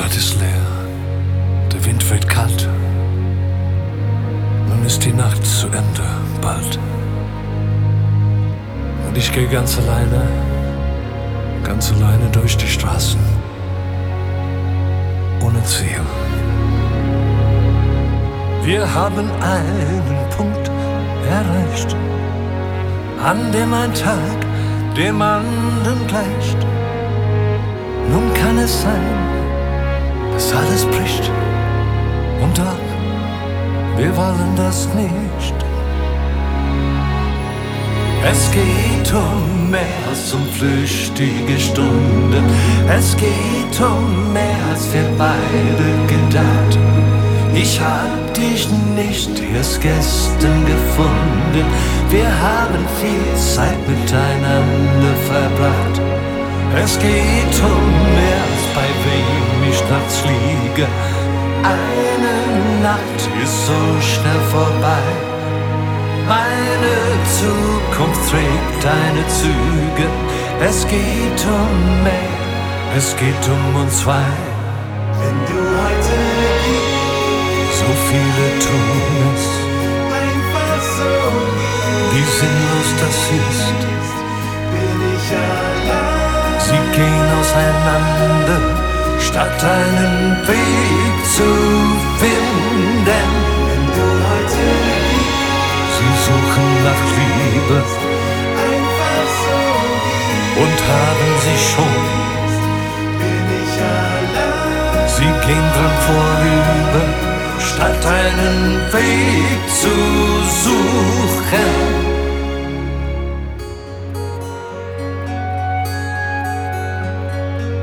Stadt 0.00 0.16
ist 0.16 0.40
leer, 0.40 0.66
der 1.70 1.84
Wind 1.84 2.10
weht 2.10 2.26
kalt. 2.26 2.66
Nun 4.66 4.82
ist 4.86 5.04
die 5.04 5.12
Nacht 5.12 5.44
zu 5.44 5.66
Ende, 5.66 6.06
bald. 6.40 6.78
Und 9.06 9.18
ich 9.18 9.30
gehe 9.30 9.46
ganz 9.46 9.76
alleine, 9.76 10.22
ganz 11.64 11.92
alleine 11.92 12.30
durch 12.32 12.56
die 12.56 12.66
Straßen. 12.66 13.20
Ohne 15.44 15.62
Ziel. 15.64 16.00
Wir 18.64 18.94
haben 18.94 19.30
einen 19.42 20.30
Punkt 20.34 20.70
erreicht, 21.28 21.94
an 23.22 23.52
dem 23.52 23.74
ein 23.74 23.92
Tag 23.92 24.96
dem 24.96 25.20
anderen 25.20 26.06
gleicht. 26.06 26.56
Nun 28.10 28.32
kann 28.32 28.56
es 28.56 28.80
sein, 28.80 29.39
dass 30.40 30.54
alles 30.54 30.86
bricht. 30.86 31.30
Und 32.40 32.56
doch, 32.56 32.82
wir 33.96 34.16
wollen 34.16 34.56
das 34.56 34.88
nicht. 34.94 35.54
Es 38.24 38.50
geht 38.50 39.12
um 39.12 39.70
mehr 39.70 39.80
als 40.08 40.32
um 40.32 40.46
flüchtige 40.58 41.58
Stunden. 41.58 42.44
Es 42.88 43.16
geht 43.16 43.80
um 43.80 44.32
mehr 44.32 44.56
als 44.70 44.92
wir 44.94 45.04
beide 45.18 45.88
gedacht. 46.06 46.78
Ich 47.54 47.78
hab 47.80 48.32
dich 48.32 48.68
nicht 48.94 49.42
erst 49.54 49.80
gestern 49.82 50.64
gefunden. 50.64 51.66
Wir 52.08 52.28
haben 52.40 52.84
viel 53.00 53.36
Zeit 53.36 53.78
miteinander 53.88 55.14
verbracht. 55.28 56.09
Es 56.76 56.98
geht 56.98 57.56
um 57.62 57.90
mehr 58.14 58.40
als 58.48 58.64
bei 58.74 58.88
wem 59.04 59.70
ich 59.70 59.80
nachts 59.90 60.22
liege. 60.22 60.86
Eine 61.64 62.82
Nacht 62.82 63.22
ist 63.42 63.66
so 63.66 64.00
schnell 64.00 64.40
vorbei. 64.50 65.02
Meine 66.28 66.94
Zukunft 67.38 68.30
trägt 68.30 68.84
deine 68.84 69.26
Züge. 69.26 70.06
Es 70.60 70.86
geht 70.86 71.44
um 71.44 72.04
mehr, 72.04 72.94
es 72.96 73.16
geht 73.16 73.48
um 73.48 73.82
uns 73.82 73.98
zwei. 73.98 74.30
Wenn 75.18 75.38
du 75.50 75.60
heute 75.80 76.16
gehst, 76.66 77.78
so 77.80 77.90
viele 78.08 78.46
tun 78.64 79.34
es. 79.34 79.46
Einfach 80.20 80.82
so 80.98 81.12
Wie 82.12 82.26
sinnlos 82.38 82.90
das 83.00 83.18
ist. 83.40 83.80
Bin 84.72 85.16
ich 85.16 85.36
allein. 85.36 85.69
Sie 86.70 86.82
gehen 86.96 87.28
auseinander, 87.40 88.60
statt 89.18 89.64
einen 89.64 90.36
Weg 90.46 91.14
zu 91.36 91.50
finden. 92.20 93.28
Wenn 93.66 93.86
du 93.96 94.06
heute 94.30 94.64
Sie 95.96 96.12
suchen 96.26 96.68
nach 96.88 97.02
Liebe 97.18 97.78
einfach 98.68 99.30
so 99.42 99.60
und 100.62 100.78
haben 100.92 101.30
sie 101.44 101.58
schon. 101.70 102.02
Bin 103.18 103.46
ich 103.62 103.74
allein. 103.98 105.08
Sie 105.16 105.30
gehen 105.46 105.68
dran 105.74 105.96
vorüber, 106.08 107.04
statt 107.58 108.02
einen 108.06 108.58
Weg 108.92 109.60
zu 109.80 109.94
suchen. 110.64 111.99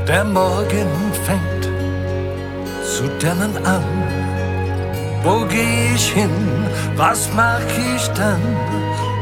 Der 0.07 0.23
Morgen 0.23 0.87
fängt 1.25 1.67
zu 2.81 3.09
dämmern 3.21 3.57
an. 3.65 3.83
Wo 5.21 5.45
geh 5.45 5.93
ich 5.95 6.13
hin? 6.13 6.31
Was 6.95 7.29
mach 7.35 7.59
ich 7.95 8.07
dann? 8.11 8.41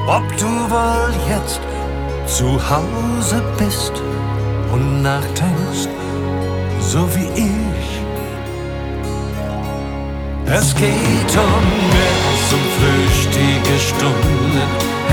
Ob 0.05 0.23
du 0.37 0.45
wohl 0.45 1.13
jetzt 1.27 1.59
zu 2.27 2.45
Hause 2.69 3.41
bist 3.57 3.93
und 4.71 5.01
nachdenkst, 5.01 5.89
so 6.79 7.09
wie 7.15 7.29
ich. 7.33 7.89
Es 10.45 10.75
geht 10.75 11.33
um 11.35 11.67
als 12.05 12.53
um 12.53 12.65
flüchtige 12.77 13.79
Stunden. 13.79 14.61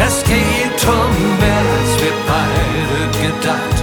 Es 0.07 0.23
geht 0.25 0.85
um 0.87 1.17
als 1.41 1.91
wir 2.03 2.17
beide 2.29 3.27
gedacht. 3.27 3.79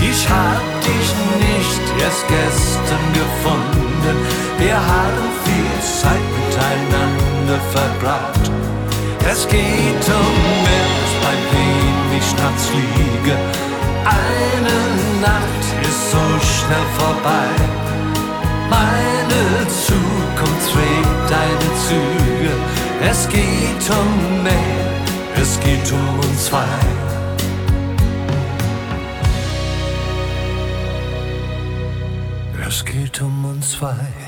Ich 0.00 0.26
hab 0.26 0.71
dich 0.86 1.08
nicht 1.46 1.84
erst 2.02 2.24
gestern 2.28 3.06
gefunden. 3.20 4.16
Wir 4.58 4.76
haben 4.76 5.26
viel 5.44 5.74
Zeit 6.00 6.26
miteinander 6.38 7.60
verbracht. 7.72 8.50
Es 9.30 9.48
geht 9.48 10.04
um 10.20 10.38
als 10.78 11.12
bei 11.22 11.36
wem 11.52 12.18
ich 12.18 12.28
nachts 12.42 12.68
liege. 12.74 13.36
Eine 14.04 14.78
Nacht 15.20 15.64
ist 15.88 16.10
so 16.10 16.24
schnell 16.50 16.86
vorbei. 16.98 17.50
Meine 18.68 19.68
Zukunft 19.86 20.72
trägt 20.72 21.30
deine 21.30 21.68
Züge. 21.86 22.52
Es 23.10 23.28
geht 23.28 23.84
um 23.90 24.42
mehr, 24.42 25.40
es 25.40 25.58
geht 25.60 25.92
um 25.92 26.18
uns 26.18 26.46
zwei. 26.46 27.11
Moskitomann 32.72 33.60
2. 33.60 34.21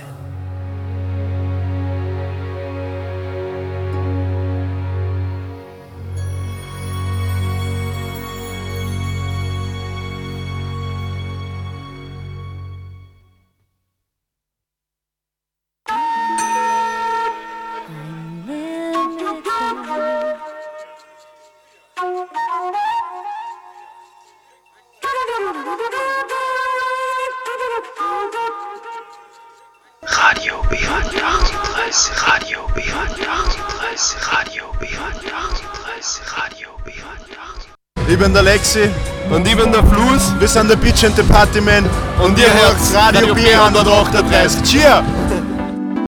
Lexi 38.74 38.90
und 39.30 39.46
ich 39.46 39.56
bin 39.56 39.72
der 39.72 39.84
Fluss. 39.84 40.32
Wir 40.38 40.48
sind 40.48 40.68
der 40.68 40.76
Bitch 40.76 41.04
and 41.04 41.16
the 41.16 41.22
Party 41.22 41.60
Man 41.60 41.88
und 42.22 42.38
ihr 42.38 42.52
hört 42.52 42.76
Radio 42.94 43.34
B138. 43.34 44.62
Cheer! 44.64 45.02